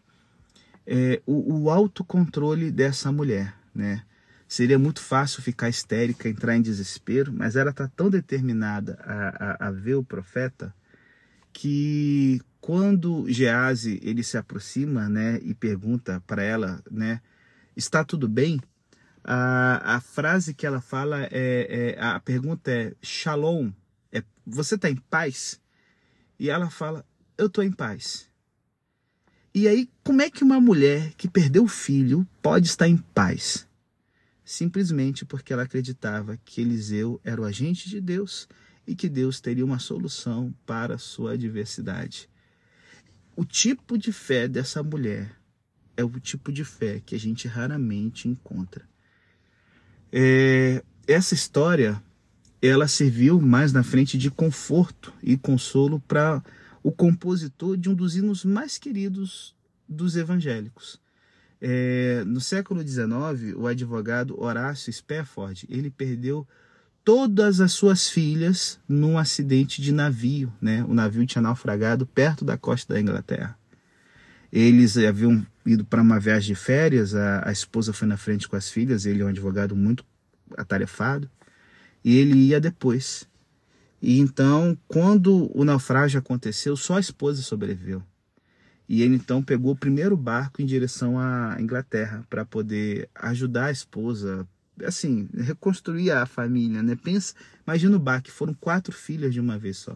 é, 0.88 1.22
o, 1.26 1.64
o 1.64 1.70
autocontrole 1.70 2.72
dessa 2.72 3.12
mulher. 3.12 3.54
Né? 3.76 4.04
Seria 4.50 4.80
muito 4.80 5.00
fácil 5.00 5.44
ficar 5.44 5.70
histérica, 5.70 6.28
entrar 6.28 6.58
em 6.58 6.62
desespero, 6.64 7.32
mas 7.32 7.56
ela 7.56 7.70
está 7.70 7.88
tão 7.88 8.10
determinada 8.10 8.98
a, 9.04 9.66
a, 9.66 9.68
a, 9.68 9.72
ver 9.72 9.94
o 9.94 10.04
profeta 10.04 10.74
que 11.54 12.42
quando 12.60 13.32
Gease 13.32 14.00
ele 14.02 14.24
se 14.24 14.40
aproxima, 14.40 15.08
né, 15.08 15.40
e 15.44 15.54
pergunta 15.54 16.20
para 16.26 16.42
ela, 16.42 16.82
né, 16.90 17.22
está 17.78 18.04
tudo 18.04 18.28
bem? 18.28 18.60
A, 19.24 19.98
a 19.98 20.02
frase 20.02 20.56
que 20.56 20.66
ela 20.66 20.82
fala 20.82 21.26
é, 21.26 21.96
é 21.96 22.02
a 22.02 22.20
pergunta 22.20 22.72
é 22.72 22.96
Shalom, 23.04 23.72
é 24.12 24.24
você 24.48 24.74
está 24.74 24.90
em 24.90 24.96
paz? 24.96 25.62
E 26.40 26.50
ela 26.50 26.72
fala 26.72 27.06
eu 27.38 27.46
estou 27.46 27.64
em 27.64 27.72
paz. 27.72 28.28
E 29.54 29.68
aí, 29.68 29.88
como 30.04 30.24
é 30.24 30.30
que 30.32 30.44
uma 30.44 30.60
mulher 30.60 31.14
que 31.16 31.30
perdeu 31.30 31.66
o 31.66 31.68
filho 31.68 32.28
pode 32.42 32.66
estar 32.66 32.88
em 32.88 32.98
paz? 32.98 33.69
Simplesmente 34.50 35.26
porque 35.26 35.54
ela 35.54 35.62
acreditava 35.62 36.36
que 36.44 36.62
Eliseu 36.62 37.22
era 37.24 37.40
o 37.40 37.46
agente 37.46 37.88
de 37.88 38.02
Deus 38.02 38.48
e 38.88 38.96
que 38.96 39.08
Deus 39.08 39.40
teria 39.40 39.64
uma 39.64 39.78
solução 39.78 40.52
para 40.66 40.96
a 40.96 40.98
sua 40.98 41.34
adversidade. 41.34 42.28
O 43.36 43.46
tipo 43.46 43.96
de 43.96 44.12
fé 44.12 44.48
dessa 44.48 44.82
mulher 44.82 45.36
é 45.96 46.04
o 46.04 46.20
tipo 46.20 46.52
de 46.52 46.66
fé 46.66 47.00
que 47.00 47.14
a 47.14 47.20
gente 47.20 47.48
raramente 47.48 48.28
encontra. 48.28 48.90
É, 50.12 50.84
essa 51.08 51.36
história 51.36 52.02
ela 52.60 52.88
serviu 52.88 53.40
mais 53.40 53.72
na 53.72 53.84
frente 53.84 54.18
de 54.18 54.32
conforto 54.32 55.14
e 55.22 55.38
consolo 55.38 56.00
para 56.00 56.44
o 56.82 56.92
compositor 56.92 57.78
de 57.78 57.88
um 57.88 57.94
dos 57.94 58.16
hinos 58.16 58.44
mais 58.44 58.80
queridos 58.80 59.56
dos 59.88 60.16
evangélicos. 60.16 61.00
É, 61.62 62.24
no 62.26 62.40
século 62.40 62.82
XIX, 62.82 63.56
o 63.56 63.68
advogado 63.68 64.42
Horácio 64.42 64.92
Spafford 64.92 65.68
ele 65.70 65.90
perdeu 65.90 66.48
todas 67.04 67.60
as 67.60 67.72
suas 67.72 68.10
filhas 68.10 68.80
num 68.88 69.18
acidente 69.18 69.82
de 69.82 69.92
navio. 69.92 70.54
Né? 70.62 70.84
O 70.88 70.94
navio 70.94 71.26
tinha 71.26 71.42
naufragado 71.42 72.06
perto 72.06 72.46
da 72.46 72.58
costa 72.58 72.94
da 72.94 73.02
Inglaterra. 73.02 73.58
Eles 74.52 74.98
haviam 74.98 75.46
ido 75.66 75.86
para 75.86 76.02
uma 76.02 76.20
viagem 76.20 76.54
de 76.54 76.56
férias, 76.56 77.14
a, 77.14 77.48
a 77.48 77.52
esposa 77.52 77.94
foi 77.94 78.08
na 78.08 78.18
frente 78.18 78.48
com 78.48 78.56
as 78.56 78.70
filhas, 78.70 79.06
ele 79.06 79.22
é 79.22 79.26
um 79.26 79.30
advogado 79.30 79.76
muito 79.76 80.04
atarefado, 80.58 81.30
e 82.04 82.18
ele 82.18 82.36
ia 82.36 82.60
depois. 82.60 83.28
E 84.02 84.20
então, 84.20 84.78
quando 84.88 85.52
o 85.56 85.64
naufrágio 85.64 86.20
aconteceu, 86.20 86.76
só 86.76 86.96
a 86.96 87.00
esposa 87.00 87.42
sobreviveu. 87.42 88.02
E 88.90 89.04
ele 89.04 89.14
então 89.14 89.44
pegou 89.44 89.74
o 89.74 89.78
primeiro 89.78 90.18
barco 90.18 90.64
em 90.64 90.66
direção 90.66 91.20
à 91.20 91.56
Inglaterra 91.60 92.26
para 92.28 92.44
poder 92.44 93.08
ajudar 93.14 93.66
a 93.66 93.72
esposa, 93.72 94.48
assim, 94.84 95.30
reconstruir 95.38 96.10
a 96.10 96.26
família, 96.26 96.82
né? 96.82 96.96
Pensa, 96.96 97.36
imagina 97.68 97.96
o 97.96 98.00
barco, 98.00 98.32
foram 98.32 98.56
quatro 98.56 98.92
filhas 98.92 99.32
de 99.32 99.40
uma 99.40 99.60
vez 99.60 99.78
só. 99.78 99.96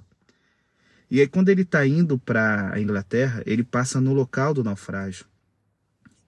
E 1.10 1.20
aí 1.20 1.28
quando 1.28 1.50
ele 1.50 1.64
está 1.64 1.88
indo 1.88 2.20
para 2.20 2.72
a 2.72 2.80
Inglaterra, 2.80 3.42
ele 3.48 3.64
passa 3.64 4.00
no 4.00 4.14
local 4.14 4.54
do 4.54 4.64
naufrágio. 4.64 5.26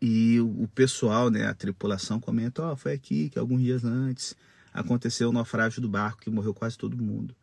E 0.02 0.40
o 0.40 0.68
pessoal, 0.74 1.30
né, 1.30 1.46
a 1.46 1.54
tripulação 1.54 2.20
comenta, 2.20 2.64
ó, 2.64 2.74
oh, 2.74 2.76
foi 2.76 2.94
aqui 2.94 3.30
que 3.30 3.38
alguns 3.38 3.62
dias 3.62 3.86
antes 3.86 4.36
aconteceu 4.74 5.30
o 5.30 5.32
naufrágio 5.32 5.84
do 5.84 5.88
barco 5.88 6.22
que 6.22 6.32
morreu 6.32 6.54
quase 6.54 6.80
todo 6.80 6.98
mundo. 6.98 7.36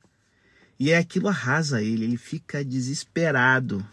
E 0.80 0.90
é 0.90 0.98
aquilo 0.98 1.28
arrasa 1.28 1.80
ele, 1.80 2.04
ele 2.04 2.16
fica 2.16 2.64
desesperado 2.64 3.86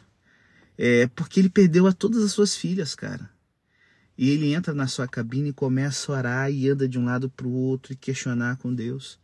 é, 0.82 1.08
porque 1.08 1.42
ele 1.42 1.50
perdeu 1.50 1.88
a 1.88 1.92
todas 1.92 2.24
as 2.24 2.32
suas 2.32 2.56
filhas, 2.56 2.96
cara. 2.96 3.30
E 4.18 4.30
ele 4.30 4.54
entra 4.54 4.74
na 4.74 4.88
sua 4.88 5.10
cabine 5.10 5.50
e 5.50 5.54
começa 5.54 6.10
a 6.10 6.16
orar 6.16 6.52
e 6.52 6.70
anda 6.70 6.88
de 6.88 6.98
um 6.98 7.04
lado 7.04 7.30
para 7.30 7.46
o 7.46 7.52
outro 7.52 7.92
e 7.92 7.98
questionar 7.98 8.56
com 8.56 8.74
Deus. 8.74 9.20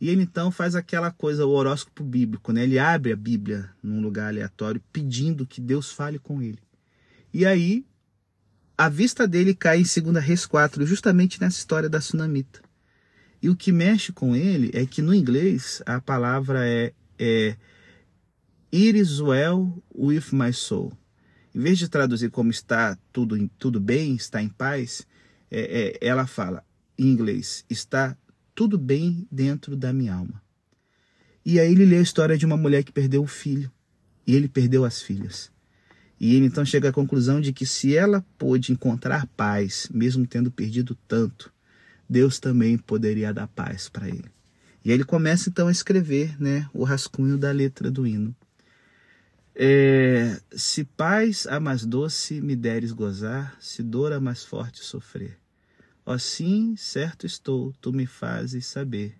E 0.00 0.08
ele 0.08 0.22
então 0.22 0.50
faz 0.50 0.74
aquela 0.74 1.10
coisa, 1.10 1.44
o 1.44 1.50
horóscopo 1.50 2.02
bíblico, 2.02 2.52
né? 2.52 2.62
Ele 2.62 2.78
abre 2.78 3.12
a 3.12 3.16
Bíblia 3.16 3.70
num 3.82 4.00
lugar 4.00 4.28
aleatório 4.28 4.82
pedindo 4.90 5.46
que 5.46 5.60
Deus 5.60 5.92
fale 5.92 6.18
com 6.18 6.40
ele. 6.40 6.58
E 7.34 7.44
aí 7.44 7.84
a 8.76 8.88
vista 8.88 9.28
dele 9.28 9.54
cai 9.54 9.80
em 9.80 10.02
2 10.02 10.24
Reis 10.24 10.46
4, 10.46 10.86
justamente 10.86 11.38
nessa 11.38 11.58
história 11.58 11.88
da 11.88 12.00
sunamita. 12.00 12.62
E 13.42 13.50
o 13.50 13.54
que 13.54 13.70
mexe 13.70 14.10
com 14.10 14.34
ele 14.34 14.70
é 14.72 14.86
que 14.86 15.02
no 15.02 15.14
inglês 15.14 15.82
a 15.84 16.00
palavra 16.00 16.66
é, 16.66 16.94
é 17.18 17.56
It 18.76 18.98
is 18.98 19.20
well 19.20 19.80
with 19.94 20.32
my 20.32 20.52
soul. 20.52 20.92
Em 21.54 21.60
vez 21.60 21.78
de 21.78 21.88
traduzir 21.88 22.28
como 22.32 22.50
está 22.50 22.98
tudo, 23.12 23.48
tudo 23.56 23.78
bem, 23.78 24.16
está 24.16 24.42
em 24.42 24.48
paz, 24.48 25.06
é, 25.48 25.92
é, 26.00 26.08
ela 26.08 26.26
fala 26.26 26.64
em 26.98 27.06
inglês, 27.06 27.64
está 27.70 28.18
tudo 28.52 28.76
bem 28.76 29.28
dentro 29.30 29.76
da 29.76 29.92
minha 29.92 30.12
alma. 30.12 30.42
E 31.46 31.60
aí 31.60 31.70
ele 31.70 31.84
lê 31.84 31.98
a 31.98 32.02
história 32.02 32.36
de 32.36 32.44
uma 32.44 32.56
mulher 32.56 32.82
que 32.82 32.90
perdeu 32.90 33.22
o 33.22 33.28
filho 33.28 33.70
e 34.26 34.34
ele 34.34 34.48
perdeu 34.48 34.84
as 34.84 35.00
filhas. 35.00 35.52
E 36.18 36.34
ele 36.34 36.46
então 36.46 36.64
chega 36.64 36.88
à 36.88 36.92
conclusão 36.92 37.40
de 37.40 37.52
que 37.52 37.64
se 37.64 37.96
ela 37.96 38.26
pôde 38.36 38.72
encontrar 38.72 39.28
paz, 39.36 39.88
mesmo 39.94 40.26
tendo 40.26 40.50
perdido 40.50 40.98
tanto, 41.06 41.52
Deus 42.10 42.40
também 42.40 42.76
poderia 42.76 43.32
dar 43.32 43.46
paz 43.46 43.88
para 43.88 44.08
ele. 44.08 44.32
E 44.84 44.90
aí 44.90 44.96
ele 44.96 45.04
começa 45.04 45.48
então 45.48 45.68
a 45.68 45.70
escrever 45.70 46.36
né, 46.42 46.68
o 46.74 46.82
rascunho 46.82 47.38
da 47.38 47.52
letra 47.52 47.88
do 47.88 48.04
hino. 48.04 48.34
É, 49.56 50.40
se 50.50 50.82
paz 50.84 51.46
a 51.46 51.60
mais 51.60 51.86
doce 51.86 52.40
me 52.40 52.56
deres 52.56 52.90
gozar, 52.90 53.56
se 53.60 53.82
dor 53.82 54.12
a 54.12 54.20
mais 54.20 54.44
forte 54.44 54.84
sofrer. 54.84 55.38
Assim, 56.04 56.74
certo 56.76 57.24
estou, 57.24 57.72
tu 57.80 57.92
me 57.92 58.04
fazes 58.04 58.66
saber. 58.66 59.16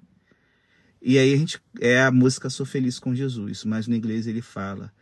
E 1.01 1.19
aí 1.19 1.33
a 1.33 1.37
gente 1.37 1.61
é 1.81 2.03
a 2.03 2.11
música 2.11 2.51
Sou 2.51 2.67
Feliz 2.67 2.99
com 2.99 3.15
Jesus, 3.15 3.65
mas 3.65 3.87
no 3.87 3.95
inglês 3.95 4.27
ele 4.27 4.43
fala: 4.43 4.93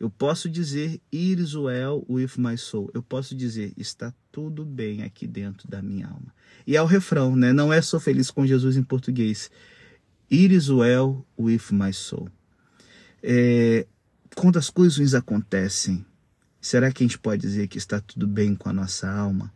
Eu 0.00 0.08
posso 0.08 0.48
dizer 0.48 1.00
It 1.12 1.42
is 1.42 1.54
well 1.54 2.04
with 2.08 2.32
my 2.38 2.56
soul. 2.56 2.90
Eu 2.94 3.02
posso 3.02 3.34
dizer 3.34 3.72
está 3.76 4.14
tudo 4.32 4.64
bem 4.64 5.02
aqui 5.02 5.26
dentro 5.26 5.68
da 5.68 5.82
minha 5.82 6.06
alma. 6.06 6.32
E 6.66 6.76
é 6.76 6.82
o 6.82 6.86
refrão, 6.86 7.36
né? 7.36 7.52
Não 7.52 7.72
é 7.72 7.82
Sou 7.82 8.00
Feliz 8.00 8.30
com 8.30 8.46
Jesus 8.46 8.76
em 8.76 8.82
português. 8.82 9.50
It 10.30 10.54
is 10.54 10.68
well 10.68 11.26
with 11.38 11.72
my 11.72 11.92
soul. 11.92 12.28
É, 13.22 13.86
quando 14.34 14.58
as 14.58 14.70
coisas 14.70 14.98
ruins 14.98 15.14
acontecem, 15.14 16.04
será 16.60 16.92
que 16.92 17.02
a 17.02 17.06
gente 17.06 17.18
pode 17.18 17.42
dizer 17.42 17.68
que 17.68 17.78
está 17.78 18.00
tudo 18.00 18.26
bem 18.26 18.54
com 18.54 18.68
a 18.68 18.72
nossa 18.72 19.10
alma? 19.10 19.52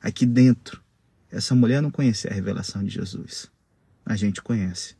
Aqui 0.00 0.26
dentro, 0.26 0.82
essa 1.30 1.54
mulher 1.54 1.80
não 1.80 1.90
conhecia 1.90 2.30
a 2.30 2.34
revelação 2.34 2.84
de 2.84 2.90
Jesus. 2.90 3.50
A 4.04 4.16
gente 4.16 4.42
conhece. 4.42 4.96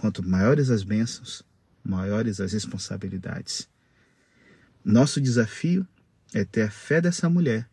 Quanto 0.00 0.26
maiores 0.26 0.70
as 0.70 0.82
bênçãos, 0.82 1.42
maiores 1.84 2.40
as 2.40 2.52
responsabilidades. 2.52 3.68
Nosso 4.84 5.20
desafio 5.20 5.86
é 6.34 6.44
ter 6.44 6.62
a 6.62 6.70
fé 6.70 7.00
dessa 7.00 7.28
mulher, 7.28 7.68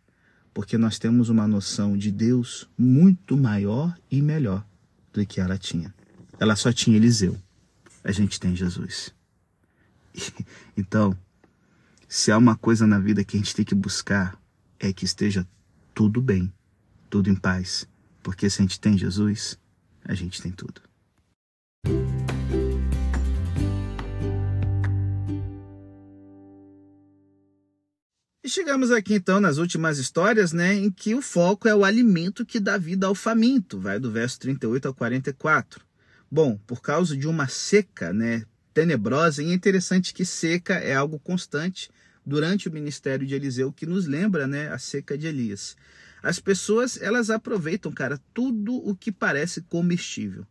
porque 0.54 0.78
nós 0.78 1.00
temos 1.00 1.30
uma 1.30 1.48
noção 1.48 1.98
de 1.98 2.12
Deus 2.12 2.70
muito 2.78 3.38
maior 3.38 3.98
e 4.12 4.22
melhor 4.22 4.66
do 5.12 5.26
que 5.26 5.40
ela 5.40 5.58
tinha. 5.58 5.94
Ela 6.40 6.56
só 6.56 6.72
tinha 6.72 6.98
Eliseu. 6.98 7.38
A 8.04 8.12
gente 8.12 8.40
tem 8.40 8.56
Jesus. 8.56 9.14
Então, 10.76 11.18
se 12.08 12.32
há 12.32 12.38
uma 12.38 12.56
coisa 12.56 12.88
na 12.88 13.00
vida 13.00 13.24
que 13.24 13.38
a 13.38 13.40
gente 13.40 13.56
tem 13.56 13.66
que 13.66 13.76
buscar, 13.76 14.40
é 14.80 14.92
que 14.94 15.06
esteja 15.06 15.48
tudo 15.94 16.22
bem, 16.22 16.52
tudo 17.10 17.30
em 17.30 17.36
paz. 17.36 17.88
Porque 18.24 18.50
se 18.50 18.62
a 18.62 18.64
gente 18.64 18.80
tem 18.80 18.98
Jesus, 18.98 19.60
a 20.04 20.14
gente 20.14 20.42
tem 20.42 20.52
tudo. 20.52 20.82
E 28.44 28.50
chegamos 28.50 28.90
aqui 28.90 29.14
então 29.14 29.40
nas 29.40 29.58
últimas 29.58 30.00
histórias, 30.00 30.52
né, 30.52 30.74
em 30.74 30.90
que 30.90 31.14
o 31.14 31.22
foco 31.22 31.68
é 31.68 31.76
o 31.76 31.86
alimento 31.86 32.46
que 32.46 32.60
dá 32.60 32.78
vida 32.78 33.06
ao 33.06 33.14
faminto, 33.14 33.80
vai 33.80 34.00
do 34.00 34.10
verso 34.10 34.40
38 34.40 34.88
ao 34.88 34.94
44. 34.94 35.86
Bom, 36.32 36.58
por 36.66 36.82
causa 36.82 37.16
de 37.16 37.28
uma 37.28 37.48
seca, 37.48 38.12
né, 38.12 38.44
tenebrosa, 38.80 39.44
e 39.44 39.52
é 39.52 39.54
interessante 39.54 40.14
que 40.14 40.24
seca 40.24 40.76
é 40.76 40.96
algo 40.96 41.20
constante 41.20 41.90
durante 42.26 42.70
o 42.70 42.72
ministério 42.72 43.28
de 43.28 43.36
Eliseu, 43.36 43.74
que 43.74 43.86
nos 43.86 44.08
lembra, 44.08 44.48
né, 44.48 44.70
a 44.70 44.80
seca 44.80 45.18
de 45.18 45.28
Elias. 45.28 45.76
As 46.24 46.40
pessoas, 46.40 46.98
elas 47.02 47.30
aproveitam, 47.30 47.92
cara, 47.92 48.18
tudo 48.34 48.74
o 48.76 48.96
que 48.96 49.12
parece 49.12 49.62
comestível. 49.64 50.48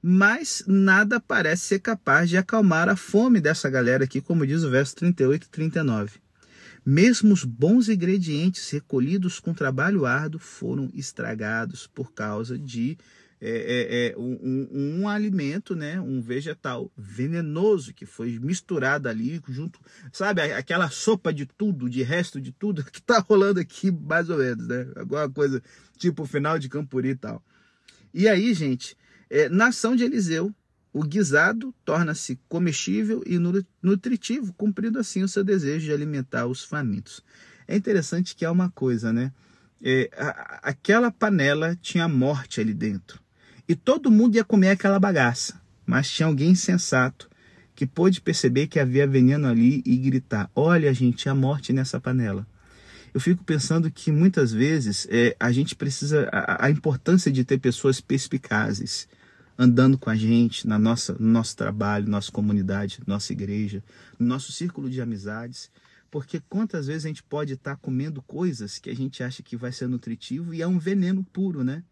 Mas 0.00 0.64
nada 0.66 1.20
parece 1.20 1.64
ser 1.64 1.80
capaz 1.80 2.30
de 2.30 2.38
acalmar 2.38 2.88
a 2.88 2.96
fome 2.96 3.42
dessa 3.42 3.68
galera 3.68 4.04
aqui, 4.04 4.22
como 4.22 4.46
diz 4.46 4.62
o 4.62 4.70
verso 4.70 4.96
38 4.96 5.44
e 5.44 5.50
39. 5.50 6.12
Mesmo 6.84 7.34
os 7.34 7.44
bons 7.44 7.90
ingredientes 7.90 8.70
recolhidos 8.70 9.38
com 9.38 9.52
trabalho 9.52 10.06
árduo 10.06 10.40
foram 10.40 10.90
estragados 10.94 11.86
por 11.86 12.12
causa 12.12 12.58
de 12.58 12.96
é, 13.40 13.50
é, 13.50 14.08
é 14.08 14.18
um, 14.18 14.38
um, 14.42 15.00
um, 15.00 15.08
alimento, 15.08 15.76
né, 15.76 16.00
um 16.00 16.20
vegetal 16.20 16.90
venenoso 16.96 17.92
que 17.92 18.06
foi 18.06 18.38
misturado 18.38 19.08
ali 19.08 19.40
junto, 19.48 19.78
sabe, 20.12 20.40
aquela 20.40 20.88
sopa 20.88 21.32
de 21.32 21.44
tudo, 21.44 21.88
de 21.88 22.02
resto 22.02 22.40
de 22.40 22.52
tudo 22.52 22.82
que 22.90 22.98
está 22.98 23.18
rolando 23.18 23.60
aqui 23.60 23.90
mais 23.90 24.30
ou 24.30 24.38
menos, 24.38 24.66
né, 24.66 24.88
alguma 24.96 25.28
coisa 25.28 25.62
tipo 25.98 26.24
final 26.24 26.58
de 26.58 26.68
Campuri 26.68 27.10
e 27.10 27.16
tal. 27.16 27.42
E 28.12 28.28
aí, 28.28 28.54
gente, 28.54 28.96
é, 29.28 29.48
na 29.48 29.66
ação 29.66 29.94
de 29.94 30.04
Eliseu, 30.04 30.54
o 30.92 31.02
guisado 31.02 31.74
torna-se 31.84 32.40
comestível 32.48 33.22
e 33.26 33.38
nutritivo, 33.82 34.54
cumprindo 34.54 34.98
assim 34.98 35.22
o 35.22 35.28
seu 35.28 35.44
desejo 35.44 35.84
de 35.84 35.92
alimentar 35.92 36.46
os 36.46 36.64
famintos. 36.64 37.22
É 37.68 37.76
interessante 37.76 38.34
que 38.34 38.46
há 38.46 38.50
uma 38.50 38.70
coisa, 38.70 39.12
né? 39.12 39.30
É, 39.82 40.08
a, 40.16 40.70
aquela 40.70 41.10
panela 41.10 41.76
tinha 41.82 42.08
morte 42.08 42.62
ali 42.62 42.72
dentro. 42.72 43.20
E 43.68 43.74
todo 43.74 44.10
mundo 44.10 44.36
ia 44.36 44.44
comer 44.44 44.70
aquela 44.70 44.98
bagaça. 44.98 45.60
Mas 45.84 46.10
tinha 46.10 46.26
alguém 46.26 46.54
sensato 46.54 47.28
que 47.74 47.86
pôde 47.86 48.20
perceber 48.20 48.66
que 48.66 48.80
havia 48.80 49.06
veneno 49.06 49.46
ali 49.46 49.82
e 49.84 49.96
gritar: 49.96 50.50
Olha, 50.54 50.92
gente, 50.92 51.28
a 51.28 51.34
morte 51.34 51.72
nessa 51.72 52.00
panela. 52.00 52.46
Eu 53.12 53.20
fico 53.20 53.44
pensando 53.44 53.90
que 53.90 54.12
muitas 54.12 54.52
vezes 54.52 55.06
é, 55.10 55.36
a 55.38 55.52
gente 55.52 55.74
precisa. 55.76 56.28
A, 56.32 56.66
a, 56.66 56.70
importância 56.70 57.30
de 57.30 57.44
ter 57.44 57.58
pessoas 57.58 58.00
perspicazes 58.00 59.08
andando 59.58 59.96
com 59.96 60.10
a 60.10 60.16
gente 60.16 60.66
na 60.66 60.78
nossa, 60.78 61.14
no 61.18 61.28
nosso 61.28 61.56
trabalho, 61.56 62.08
nossa 62.08 62.30
comunidade, 62.30 63.00
nossa 63.06 63.32
igreja, 63.32 63.82
no 64.18 64.26
nosso 64.26 64.52
círculo 64.52 64.90
de 64.90 65.00
amizades. 65.00 65.70
Porque 66.10 66.40
quantas 66.48 66.86
vezes 66.86 67.04
a 67.04 67.08
gente 67.08 67.22
pode 67.22 67.54
estar 67.54 67.76
comendo 67.76 68.22
coisas 68.22 68.78
que 68.78 68.90
a 68.90 68.94
gente 68.94 69.22
acha 69.22 69.42
que 69.42 69.56
vai 69.56 69.72
ser 69.72 69.88
nutritivo 69.88 70.54
e 70.54 70.62
é 70.62 70.66
um 70.66 70.78
veneno 70.78 71.24
puro, 71.24 71.64
né? 71.64 71.82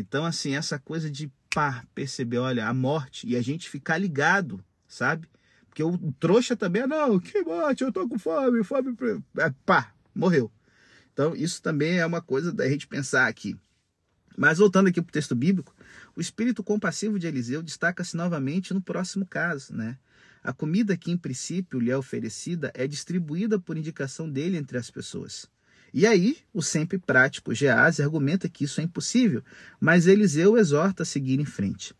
Então, 0.00 0.24
assim, 0.24 0.54
essa 0.54 0.78
coisa 0.78 1.10
de 1.10 1.30
pá, 1.54 1.84
perceber, 1.94 2.38
olha, 2.38 2.66
a 2.66 2.74
morte 2.74 3.26
e 3.28 3.36
a 3.36 3.42
gente 3.42 3.68
ficar 3.68 3.98
ligado, 3.98 4.62
sabe? 4.88 5.28
Porque 5.68 5.82
o 5.82 6.12
trouxa 6.18 6.56
também, 6.56 6.86
não, 6.86 7.18
que 7.20 7.42
morte, 7.42 7.84
eu 7.84 7.92
tô 7.92 8.08
com 8.08 8.18
fome, 8.18 8.64
fome, 8.64 8.96
é, 9.38 9.52
pá, 9.64 9.92
morreu. 10.14 10.50
Então, 11.12 11.34
isso 11.36 11.62
também 11.62 11.98
é 11.98 12.06
uma 12.06 12.20
coisa 12.20 12.52
da 12.52 12.68
gente 12.68 12.86
pensar 12.86 13.28
aqui. 13.28 13.56
Mas 14.36 14.58
voltando 14.58 14.88
aqui 14.88 15.02
para 15.02 15.10
o 15.10 15.12
texto 15.12 15.34
bíblico, 15.34 15.74
o 16.16 16.20
espírito 16.20 16.62
compassivo 16.62 17.18
de 17.18 17.26
Eliseu 17.26 17.62
destaca-se 17.62 18.16
novamente 18.16 18.72
no 18.72 18.80
próximo 18.80 19.26
caso, 19.26 19.74
né? 19.74 19.98
A 20.42 20.52
comida 20.52 20.96
que 20.96 21.10
em 21.10 21.16
princípio 21.18 21.78
lhe 21.78 21.90
é 21.90 21.96
oferecida 21.96 22.72
é 22.74 22.86
distribuída 22.86 23.58
por 23.58 23.76
indicação 23.76 24.30
dele 24.30 24.56
entre 24.56 24.78
as 24.78 24.90
pessoas. 24.90 25.46
E 25.92 26.06
aí, 26.06 26.36
o 26.54 26.62
sempre 26.62 26.98
prático 26.98 27.54
Gease 27.54 28.02
argumenta 28.02 28.48
que 28.48 28.64
isso 28.64 28.80
é 28.80 28.84
impossível, 28.84 29.42
mas 29.80 30.06
Eliseu 30.06 30.56
exorta 30.56 31.02
a 31.02 31.06
seguir 31.06 31.40
em 31.40 31.44
frente. 31.44 31.92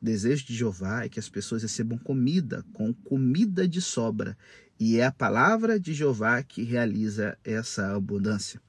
O 0.00 0.04
desejo 0.04 0.44
de 0.44 0.54
Jeová 0.54 1.04
é 1.04 1.08
que 1.08 1.20
as 1.20 1.28
pessoas 1.28 1.62
recebam 1.62 1.96
comida, 1.96 2.64
com 2.72 2.92
comida 2.92 3.66
de 3.66 3.80
sobra, 3.80 4.36
e 4.78 4.98
é 4.98 5.06
a 5.06 5.12
palavra 5.12 5.80
de 5.80 5.94
Jeová 5.94 6.42
que 6.42 6.62
realiza 6.62 7.38
essa 7.44 7.94
abundância. 7.94 8.60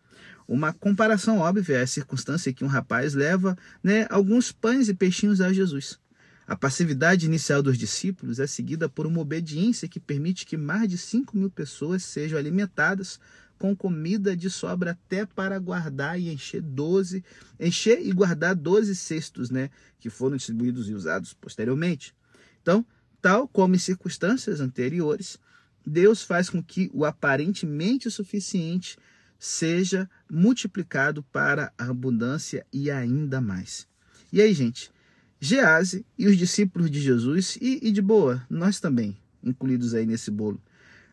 Uma 0.47 0.71
comparação 0.71 1.39
óbvia 1.39 1.77
é 1.77 1.81
a 1.81 1.87
circunstância 1.87 2.53
que 2.53 2.63
um 2.63 2.67
rapaz 2.67 3.13
leva 3.13 3.57
né, 3.83 4.07
alguns 4.09 4.51
pães 4.51 4.87
e 4.87 4.93
peixinhos 4.93 5.41
a 5.41 5.51
Jesus. 5.51 5.99
A 6.47 6.55
passividade 6.55 7.25
inicial 7.25 7.61
dos 7.61 7.77
discípulos 7.77 8.39
é 8.39 8.47
seguida 8.47 8.87
por 8.87 9.05
uma 9.05 9.19
obediência 9.19 9.89
que 9.89 9.99
permite 9.99 10.45
que 10.45 10.55
mais 10.55 10.87
de 10.87 10.97
5 10.97 11.35
mil 11.35 11.49
pessoas 11.49 12.03
sejam 12.05 12.39
alimentadas 12.39 13.19
com 13.57 13.75
comida 13.75 14.35
de 14.35 14.49
sobra 14.49 14.91
até 14.91 15.25
para 15.25 15.57
guardar 15.59 16.19
e 16.19 16.29
encher 16.29 16.61
12, 16.61 17.23
encher 17.59 18.05
e 18.05 18.11
guardar 18.11 18.55
12 18.55 18.95
cestos, 18.95 19.49
né, 19.49 19.69
que 19.99 20.09
foram 20.09 20.37
distribuídos 20.37 20.89
e 20.89 20.93
usados 20.93 21.33
posteriormente. 21.33 22.15
Então, 22.61 22.85
tal 23.21 23.47
como 23.47 23.75
em 23.75 23.79
circunstâncias 23.79 24.59
anteriores, 24.59 25.37
Deus 25.85 26.21
faz 26.21 26.49
com 26.49 26.61
que 26.61 26.89
o 26.93 27.05
aparentemente 27.05 28.11
suficiente 28.11 28.97
seja 29.39 30.09
multiplicado 30.29 31.23
para 31.23 31.71
a 31.77 31.85
abundância 31.85 32.65
e 32.71 32.91
ainda 32.91 33.39
mais. 33.39 33.87
E 34.31 34.41
aí, 34.41 34.53
gente, 34.53 34.91
Gease 35.39 36.05
e 36.17 36.27
os 36.27 36.35
discípulos 36.35 36.89
de 36.89 36.99
Jesus, 36.99 37.57
e, 37.61 37.79
e 37.81 37.91
de 37.91 38.01
boa, 38.01 38.45
nós 38.49 38.79
também, 38.79 39.15
incluídos 39.43 39.93
aí 39.93 40.05
nesse 40.05 40.31
bolo, 40.31 40.59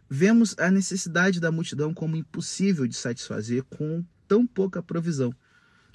vemos 0.09 0.55
a 0.59 0.71
necessidade 0.71 1.41
da 1.41 1.51
multidão 1.51 1.93
como 1.93 2.17
impossível 2.17 2.87
de 2.87 2.97
satisfazer 2.97 3.63
com 3.65 4.05
tão 4.29 4.47
pouca 4.47 4.83
provisão. 4.83 5.35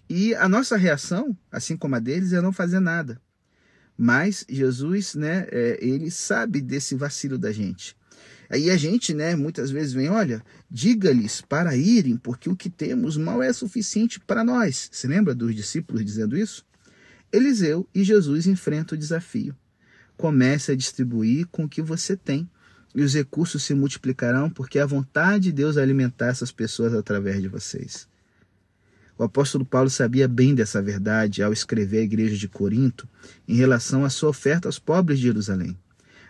E 0.10 0.34
a 0.36 0.50
nossa 0.50 0.76
reação, 0.76 1.38
assim 1.52 1.78
como 1.78 1.96
a 1.96 2.00
deles, 2.00 2.34
é 2.34 2.42
não 2.42 2.52
fazer 2.52 2.80
nada. 2.80 3.22
Mas 3.98 4.46
Jesus, 4.50 5.14
né, 5.14 5.46
é, 5.52 5.78
ele 5.82 6.10
sabe 6.10 6.62
desse 6.62 6.96
vacilo 6.96 7.38
da 7.38 7.52
gente. 7.52 7.96
Aí 8.50 8.72
a 8.72 8.78
gente, 8.78 9.14
né, 9.14 9.36
muitas 9.36 9.70
vezes 9.70 9.94
vem, 9.94 10.10
olha, 10.10 10.44
diga-lhes 10.72 11.42
para 11.42 11.76
irem, 11.76 12.18
porque 12.18 12.50
o 12.50 12.56
que 12.56 12.70
temos 12.70 13.16
mal 13.16 13.44
é 13.44 13.54
suficiente 13.54 14.20
para 14.20 14.44
nós. 14.44 14.90
Você 14.92 15.08
lembra 15.08 15.36
dos 15.36 15.54
discípulos 15.54 16.04
dizendo 16.04 16.36
isso? 16.36 16.66
Eliseu 17.32 17.88
e 17.94 18.04
Jesus 18.04 18.48
enfrentam 18.48 18.96
o 18.96 19.00
desafio. 19.00 19.56
Comece 20.18 20.72
a 20.72 20.76
distribuir 20.76 21.46
com 21.48 21.66
o 21.66 21.70
que 21.70 21.82
você 21.82 22.18
tem, 22.18 22.50
e 23.00 23.02
os 23.02 23.14
recursos 23.14 23.64
se 23.64 23.74
multiplicarão, 23.74 24.50
porque 24.50 24.78
a 24.78 24.86
vontade 24.86 25.46
de 25.46 25.52
Deus 25.54 25.78
é 25.78 25.82
alimentar 25.82 26.28
essas 26.28 26.52
pessoas 26.52 26.94
através 26.94 27.42
de 27.42 27.48
vocês. 27.48 28.10
O 29.18 29.24
apóstolo 29.24 29.64
Paulo 29.64 29.90
sabia 29.90 30.28
bem 30.28 30.54
dessa 30.54 30.82
verdade 30.82 31.42
ao 31.42 31.54
escrever 31.54 32.00
à 32.00 32.04
igreja 32.04 32.36
de 32.36 32.50
Corinto 32.50 33.08
em 33.48 33.56
relação 33.56 34.04
à 34.04 34.10
sua 34.10 34.28
oferta 34.28 34.68
aos 34.68 34.80
pobres 34.80 35.18
de 35.18 35.28
Jerusalém. 35.28 35.78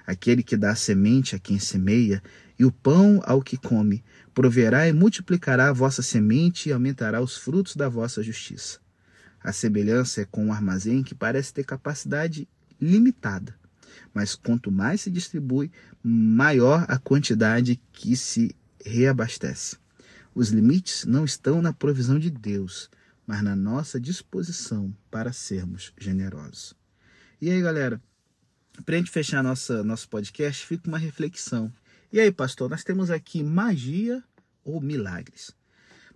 Aquele 0.06 0.44
que 0.44 0.56
dá 0.56 0.70
a 0.70 0.76
semente 0.76 1.36
a 1.36 1.40
quem 1.40 1.58
semeia 1.58 2.22
e 2.60 2.64
o 2.64 2.72
pão 2.72 3.20
ao 3.24 3.42
que 3.42 3.58
come, 3.58 4.04
proverá 4.32 4.88
e 4.88 4.94
multiplicará 4.94 5.70
a 5.70 5.74
vossa 5.74 6.04
semente 6.04 6.70
e 6.70 6.72
aumentará 6.72 7.20
os 7.20 7.36
frutos 7.36 7.76
da 7.76 7.90
vossa 7.90 8.22
justiça. 8.22 8.78
A 9.44 9.52
semelhança 9.52 10.22
é 10.22 10.26
com 10.26 10.46
um 10.46 10.54
armazém 10.54 11.02
que 11.02 11.16
parece 11.16 11.52
ter 11.52 11.64
capacidade 11.64 12.48
limitada, 12.80 13.56
mas 14.14 14.36
quanto 14.36 14.72
mais 14.72 15.02
se 15.02 15.10
distribui, 15.10 15.72
maior 16.04 16.86
a 16.88 16.98
quantidade 16.98 17.80
que 17.92 18.16
se 18.16 18.56
reabastece. 18.84 19.78
Os 20.34 20.50
limites 20.50 21.06
não 21.06 21.26
estão 21.26 21.62
na 21.62 21.74
provisão 21.74 22.18
de 22.18 22.30
Deus, 22.30 22.90
mas 23.26 23.42
na 23.44 23.56
nossa 23.56 24.00
disposição 24.00 24.96
para 25.12 25.34
sermos 25.34 25.94
generosos. 25.98 26.74
E 27.42 27.50
aí, 27.50 27.62
galera, 27.62 28.02
para 28.86 28.96
a 28.96 28.98
gente 28.98 29.12
fechar 29.12 29.44
nossa, 29.44 29.84
nosso 29.84 30.08
podcast, 30.10 30.66
fica 30.66 30.88
uma 30.88 30.98
reflexão. 30.98 31.72
E 32.12 32.20
aí, 32.20 32.32
pastor, 32.32 32.70
nós 32.70 32.84
temos 32.84 33.12
aqui 33.12 33.44
magia 33.44 34.24
ou 34.64 34.82
milagres? 34.82 35.56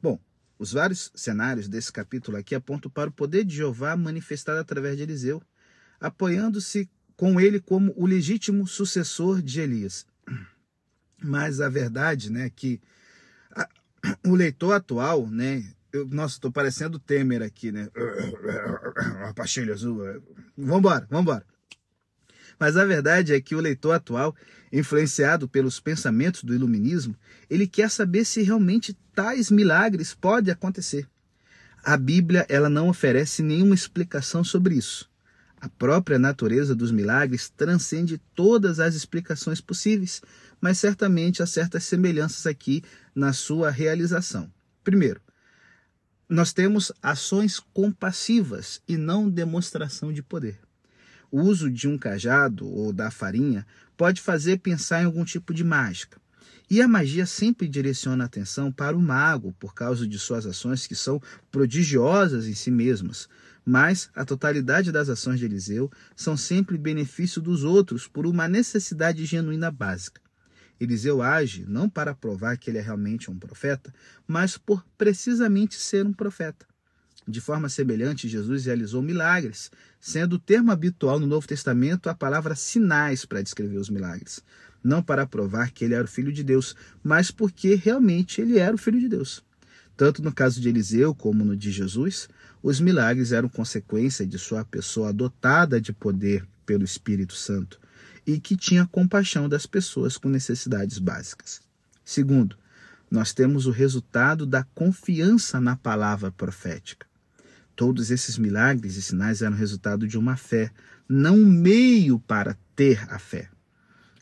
Bom, 0.01 0.19
os 0.57 0.71
vários 0.71 1.11
cenários 1.13 1.67
desse 1.67 1.91
capítulo 1.91 2.37
aqui 2.37 2.55
apontam 2.55 2.89
para 2.89 3.09
o 3.09 3.13
poder 3.13 3.43
de 3.43 3.55
Jeová 3.55 3.95
manifestado 3.95 4.59
através 4.59 4.97
de 4.97 5.03
Eliseu, 5.03 5.41
apoiando-se 5.99 6.89
com 7.23 7.39
ele 7.39 7.57
como 7.57 7.93
o 7.95 8.05
legítimo 8.05 8.67
sucessor 8.67 9.41
de 9.41 9.61
Elias. 9.61 10.05
Mas 11.23 11.61
a 11.61 11.69
verdade, 11.69 12.29
né, 12.29 12.51
que 12.53 12.81
a, 13.55 13.65
o 14.27 14.35
leitor 14.35 14.73
atual, 14.73 15.25
né, 15.29 15.63
eu, 15.93 16.05
nossa, 16.05 16.35
estou 16.35 16.51
parecendo 16.51 16.99
Temer 16.99 17.41
aqui, 17.41 17.71
né, 17.71 17.87
uma 19.23 19.33
pastilha 19.33 19.73
azul, 19.73 20.01
vambora, 20.57 21.07
vambora. 21.09 21.45
Mas 22.59 22.75
a 22.75 22.83
verdade 22.83 23.33
é 23.33 23.39
que 23.39 23.55
o 23.55 23.61
leitor 23.61 23.93
atual, 23.95 24.35
influenciado 24.69 25.47
pelos 25.47 25.79
pensamentos 25.79 26.43
do 26.43 26.53
iluminismo, 26.53 27.15
ele 27.49 27.65
quer 27.65 27.89
saber 27.89 28.25
se 28.25 28.41
realmente 28.41 28.97
tais 29.15 29.49
milagres 29.49 30.13
podem 30.13 30.51
acontecer. 30.51 31.07
A 31.81 31.95
Bíblia 31.95 32.45
ela 32.49 32.67
não 32.67 32.89
oferece 32.89 33.41
nenhuma 33.41 33.75
explicação 33.75 34.43
sobre 34.43 34.75
isso. 34.75 35.12
A 35.63 35.69
própria 35.69 36.19
natureza 36.19 36.75
dos 36.75 36.91
milagres 36.91 37.47
transcende 37.47 38.17
todas 38.35 38.81
as 38.81 38.95
explicações 38.95 39.61
possíveis, 39.61 40.21
mas 40.59 40.77
certamente 40.77 41.41
há 41.41 41.47
certas 41.47 41.85
semelhanças 41.85 42.45
aqui 42.45 42.83
na 43.15 43.31
sua 43.31 43.69
realização. 43.69 44.51
Primeiro, 44.83 45.21
nós 46.27 46.51
temos 46.51 46.91
ações 47.01 47.61
compassivas 47.61 48.81
e 48.85 48.97
não 48.97 49.29
demonstração 49.29 50.11
de 50.11 50.21
poder. 50.21 50.59
O 51.31 51.39
uso 51.39 51.71
de 51.71 51.87
um 51.87 51.97
cajado 51.97 52.67
ou 52.67 52.91
da 52.91 53.09
farinha 53.09 53.65
pode 53.95 54.19
fazer 54.19 54.59
pensar 54.59 55.01
em 55.01 55.05
algum 55.05 55.23
tipo 55.23 55.53
de 55.53 55.63
mágica. 55.63 56.19
E 56.69 56.81
a 56.81 56.89
magia 56.89 57.25
sempre 57.25 57.69
direciona 57.69 58.25
a 58.25 58.27
atenção 58.27 58.69
para 58.69 58.97
o 58.97 59.01
mago 59.01 59.53
por 59.53 59.73
causa 59.73 60.05
de 60.05 60.19
suas 60.19 60.45
ações 60.45 60.85
que 60.85 60.95
são 60.95 61.21
prodigiosas 61.49 62.47
em 62.47 62.53
si 62.53 62.69
mesmas, 62.69 63.29
mas 63.65 64.09
a 64.15 64.25
totalidade 64.25 64.91
das 64.91 65.09
ações 65.09 65.39
de 65.39 65.45
Eliseu 65.45 65.91
são 66.15 66.35
sempre 66.35 66.77
benefício 66.77 67.41
dos 67.41 67.63
outros 67.63 68.07
por 68.07 68.25
uma 68.25 68.47
necessidade 68.47 69.25
genuína 69.25 69.71
básica. 69.71 70.21
Eliseu 70.79 71.21
age 71.21 71.65
não 71.67 71.89
para 71.89 72.13
provar 72.13 72.57
que 72.57 72.69
ele 72.69 72.77
é 72.77 72.81
realmente 72.81 73.31
um 73.31 73.37
profeta, 73.37 73.93
mas 74.27 74.57
por 74.57 74.85
precisamente 74.97 75.75
ser 75.75 76.05
um 76.05 76.13
profeta. 76.13 76.65
De 77.25 77.39
forma 77.39 77.69
semelhante, 77.69 78.27
Jesus 78.27 78.65
realizou 78.65 79.01
milagres, 79.01 79.71
sendo 79.99 80.33
o 80.33 80.39
termo 80.39 80.71
habitual 80.71 81.19
no 81.19 81.27
Novo 81.27 81.47
Testamento 81.47 82.09
a 82.09 82.15
palavra 82.15 82.53
sinais 82.53 83.23
para 83.23 83.41
descrever 83.41 83.77
os 83.77 83.89
milagres. 83.89 84.43
Não 84.83 85.01
para 85.01 85.25
provar 85.25 85.71
que 85.71 85.85
ele 85.85 85.93
era 85.93 86.03
o 86.03 86.07
filho 86.07 86.33
de 86.33 86.43
Deus, 86.43 86.75
mas 87.01 87.31
porque 87.31 87.75
realmente 87.75 88.41
ele 88.41 88.57
era 88.57 88.75
o 88.75 88.77
filho 88.77 88.99
de 88.99 89.07
Deus. 89.07 89.41
Tanto 89.95 90.21
no 90.21 90.33
caso 90.33 90.59
de 90.59 90.67
Eliseu 90.67 91.15
como 91.15 91.45
no 91.45 91.55
de 91.55 91.71
Jesus, 91.71 92.27
os 92.63 92.79
milagres 92.79 93.33
eram 93.33 93.49
consequência 93.49 94.25
de 94.25 94.39
sua 94.39 94.63
pessoa 94.63 95.11
dotada 95.11 95.81
de 95.81 95.91
poder 95.91 96.47
pelo 96.65 96.85
Espírito 96.85 97.35
Santo 97.35 97.77
e 98.25 98.39
que 98.39 98.55
tinha 98.55 98.87
compaixão 98.87 99.49
das 99.49 99.65
pessoas 99.65 100.17
com 100.17 100.29
necessidades 100.29 100.97
básicas. 100.97 101.61
Segundo, 102.05 102.55
nós 103.11 103.33
temos 103.33 103.65
o 103.65 103.71
resultado 103.71 104.45
da 104.45 104.63
confiança 104.73 105.59
na 105.59 105.75
palavra 105.75 106.31
profética. 106.31 107.05
Todos 107.75 108.09
esses 108.09 108.37
milagres 108.37 108.95
e 108.95 109.01
sinais 109.01 109.41
eram 109.41 109.57
resultado 109.57 110.07
de 110.07 110.17
uma 110.17 110.37
fé, 110.37 110.71
não 111.07 111.35
um 111.35 111.45
meio 111.45 112.17
para 112.19 112.57
ter 112.77 113.05
a 113.11 113.19
fé. 113.19 113.49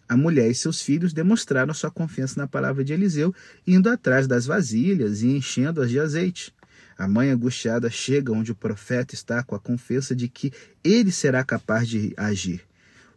A 0.10 0.18
mulher 0.18 0.50
e 0.50 0.56
seus 0.56 0.82
filhos 0.82 1.14
demonstraram 1.14 1.74
sua 1.76 1.92
confiança 1.92 2.40
na 2.40 2.48
palavra 2.48 2.84
de 2.84 2.92
Eliseu, 2.92 3.34
indo 3.68 3.88
atrás 3.88 4.28
das 4.28 4.48
vasilhas 4.48 5.22
e 5.22 5.28
enchendo-as 5.28 5.92
de 5.92 6.00
azeite. 6.00 6.54
A 7.02 7.08
mãe 7.08 7.32
angustiada 7.32 7.90
chega 7.90 8.32
onde 8.32 8.52
o 8.52 8.56
profeta 8.56 9.16
está 9.16 9.42
com 9.42 9.56
a 9.56 9.60
confiança 9.60 10.16
de 10.16 10.28
que 10.28 10.54
ele 10.84 11.12
será 11.12 11.44
capaz 11.44 11.90
de 11.90 12.14
agir. 12.16 12.62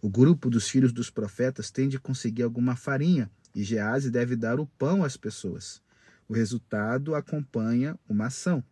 O 0.00 0.08
grupo 0.08 0.48
dos 0.48 0.70
filhos 0.70 0.90
dos 0.90 1.10
profetas 1.10 1.70
tem 1.70 1.86
de 1.86 1.98
conseguir 1.98 2.44
alguma 2.44 2.76
farinha 2.76 3.30
e 3.54 3.62
Gease 3.62 4.10
deve 4.10 4.36
dar 4.36 4.58
o 4.58 4.66
pão 4.78 5.04
às 5.04 5.18
pessoas. 5.18 5.82
O 6.26 6.32
resultado 6.32 7.14
acompanha 7.14 7.94
uma 8.08 8.28
ação. 8.28 8.64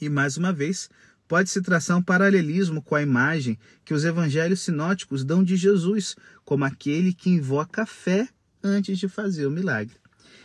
E 0.00 0.08
mais 0.08 0.36
uma 0.36 0.52
vez, 0.52 0.90
pode-se 1.28 1.62
traçar 1.62 1.96
um 1.96 2.02
paralelismo 2.02 2.82
com 2.82 2.96
a 2.96 3.02
imagem 3.02 3.56
que 3.84 3.94
os 3.94 4.04
evangelhos 4.04 4.60
sinóticos 4.62 5.24
dão 5.24 5.44
de 5.44 5.54
Jesus, 5.54 6.16
como 6.44 6.64
aquele 6.64 7.14
que 7.14 7.30
invoca 7.30 7.82
a 7.82 7.86
fé 7.86 8.28
antes 8.60 8.98
de 8.98 9.06
fazer 9.06 9.46
o 9.46 9.52
milagre. 9.52 9.94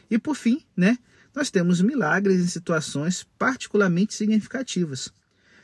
E 0.07 0.19
por 0.19 0.35
fim, 0.35 0.63
né, 0.75 0.99
nós 1.37 1.51
temos 1.51 1.81
milagres 1.81 2.41
em 2.41 2.47
situações 2.47 3.23
particularmente 3.37 4.15
significativas. 4.15 5.13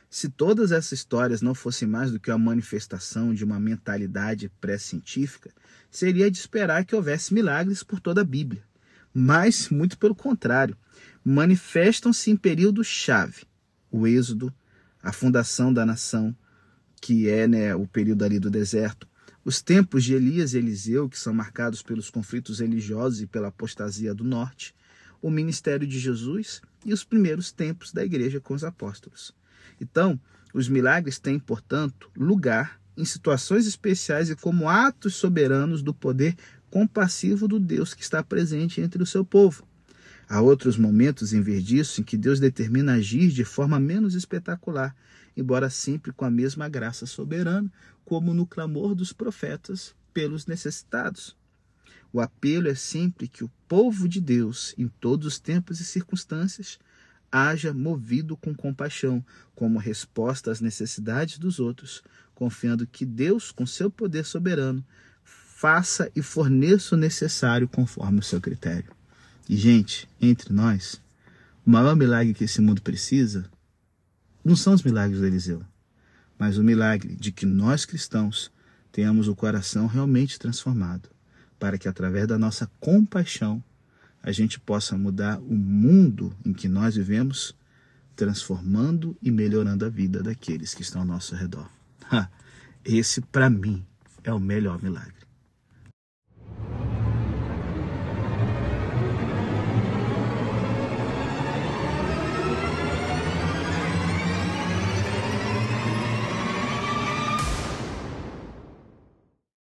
Se 0.08 0.30
todas 0.30 0.72
essas 0.72 0.92
histórias 0.92 1.42
não 1.42 1.56
fossem 1.56 1.88
mais 1.88 2.12
do 2.12 2.20
que 2.20 2.30
a 2.30 2.38
manifestação 2.38 3.34
de 3.34 3.44
uma 3.44 3.60
mentalidade 3.60 4.52
pré-científica, 4.62 5.50
seria 5.90 6.30
de 6.30 6.38
esperar 6.38 6.86
que 6.86 6.96
houvesse 6.96 7.34
milagres 7.34 7.82
por 7.82 8.00
toda 8.00 8.22
a 8.22 8.24
Bíblia. 8.24 8.62
Mas, 9.12 9.70
muito 9.70 9.98
pelo 9.98 10.14
contrário, 10.14 10.78
manifestam-se 11.26 12.30
em 12.30 12.36
períodos-chave. 12.36 13.42
O 13.90 14.06
Êxodo, 14.06 14.54
a 15.02 15.12
fundação 15.12 15.74
da 15.74 15.88
nação, 15.88 16.36
que 17.02 17.28
é 17.28 17.48
né, 17.48 17.74
o 17.74 17.88
período 17.88 18.24
ali 18.24 18.38
do 18.38 18.52
deserto, 18.52 19.08
os 19.44 19.60
tempos 19.60 20.04
de 20.04 20.14
Elias 20.14 20.54
e 20.54 20.60
Eliseu, 20.60 21.10
que 21.10 21.18
são 21.18 21.34
marcados 21.34 21.82
pelos 21.82 22.12
conflitos 22.12 22.60
religiosos 22.60 23.24
e 23.24 23.26
pela 23.26 23.48
apostasia 23.48 24.14
do 24.14 24.24
norte, 24.24 24.76
o 25.24 25.32
ministério 25.32 25.88
de 25.88 25.98
Jesus 25.98 26.62
e 26.86 26.92
os 26.92 27.06
primeiros 27.06 27.50
tempos 27.50 27.94
da 27.94 28.04
igreja 28.04 28.42
com 28.42 28.54
os 28.54 28.64
apóstolos. 28.64 29.34
Então, 29.80 30.20
os 30.54 30.68
milagres 30.68 31.18
têm, 31.18 31.40
portanto, 31.40 32.12
lugar 32.16 32.78
em 32.98 33.06
situações 33.06 33.66
especiais 33.66 34.30
e 34.30 34.36
como 34.36 34.68
atos 34.68 35.16
soberanos 35.16 35.82
do 35.82 35.94
poder 35.94 36.36
compassivo 36.70 37.48
do 37.48 37.58
Deus 37.58 37.94
que 37.94 38.04
está 38.04 38.22
presente 38.22 38.82
entre 38.82 39.02
o 39.02 39.06
seu 39.06 39.24
povo. 39.24 39.66
Há 40.28 40.42
outros 40.42 40.78
momentos 40.78 41.32
em 41.32 41.42
vez 41.42 41.64
disso 41.64 42.02
em 42.02 42.04
que 42.04 42.18
Deus 42.18 42.40
determina 42.40 42.96
agir 42.96 43.30
de 43.30 43.46
forma 43.46 43.80
menos 43.80 44.16
espetacular, 44.16 44.94
embora 45.38 45.70
sempre 45.70 46.12
com 46.12 46.26
a 46.26 46.32
mesma 46.32 46.68
graça 46.68 47.06
soberana, 47.06 47.72
como 48.04 48.34
no 48.34 48.46
clamor 48.46 48.94
dos 48.94 49.14
profetas 49.14 49.96
pelos 50.14 50.46
necessitados. 50.46 51.36
O 52.14 52.22
apelo 52.22 52.68
é 52.68 52.76
sempre 52.76 53.28
que 53.28 53.44
o 53.44 53.52
povo 53.68 54.08
de 54.08 54.22
Deus, 54.22 54.76
em 54.78 54.88
todos 54.88 55.26
os 55.26 55.40
tempos 55.40 55.80
e 55.80 55.84
circunstâncias, 55.84 56.78
haja 57.32 57.74
movido 57.74 58.38
com 58.38 58.54
compaixão, 58.54 59.26
como 59.56 59.80
resposta 59.80 60.52
às 60.52 60.62
necessidades 60.62 61.40
dos 61.40 61.60
outros, 61.60 62.04
confiando 62.36 62.86
que 62.86 63.04
Deus, 63.04 63.52
com 63.52 63.66
seu 63.66 63.90
poder 63.90 64.26
soberano, 64.26 64.86
faça 65.24 66.12
e 66.16 66.22
forneça 66.22 66.96
o 66.96 66.98
necessário 66.98 67.68
conforme 67.68 68.20
o 68.20 68.24
seu 68.24 68.40
critério. 68.40 68.92
E, 69.50 69.58
gente, 69.58 70.08
entre 70.22 70.54
nós, 70.54 71.02
O 71.66 71.70
maior 71.70 71.96
milagre 71.96 72.34
que 72.34 72.44
esse 72.44 72.60
mundo 72.60 72.82
precisa 72.82 73.50
não 74.44 74.54
são 74.54 74.74
os 74.74 74.84
milagres 74.84 75.22
do 75.22 75.26
Eliseu, 75.26 75.64
mas 76.38 76.58
o 76.58 76.64
milagre 76.64 77.16
de 77.16 77.32
que 77.32 77.46
nós 77.46 77.86
cristãos 77.86 78.52
tenhamos 78.92 79.30
o 79.30 79.36
coração 79.36 79.88
realmente 79.88 80.38
transformado, 80.38 81.10
para 81.64 81.78
que 81.78 81.88
através 81.88 82.28
da 82.28 82.38
nossa 82.38 82.70
compaixão 82.78 83.64
a 84.22 84.34
gente 84.34 84.60
possa 84.60 84.98
mudar 84.98 85.40
o 85.40 85.56
mundo 85.56 86.36
em 86.44 86.52
que 86.52 86.68
nós 86.68 86.98
vivemos, 86.98 87.56
transformando 88.18 89.16
e 89.22 89.32
melhorando 89.32 89.86
a 89.86 89.90
vida 89.90 90.22
daqueles 90.22 90.74
que 90.74 90.82
estão 90.82 91.04
ao 91.04 91.08
nosso 91.08 91.34
redor. 91.38 91.70
Esse, 92.84 93.22
para 93.22 93.50
mim, 93.50 93.82
é 94.26 94.34
o 94.34 94.42
melhor 94.42 94.84
milagre. 94.84 95.23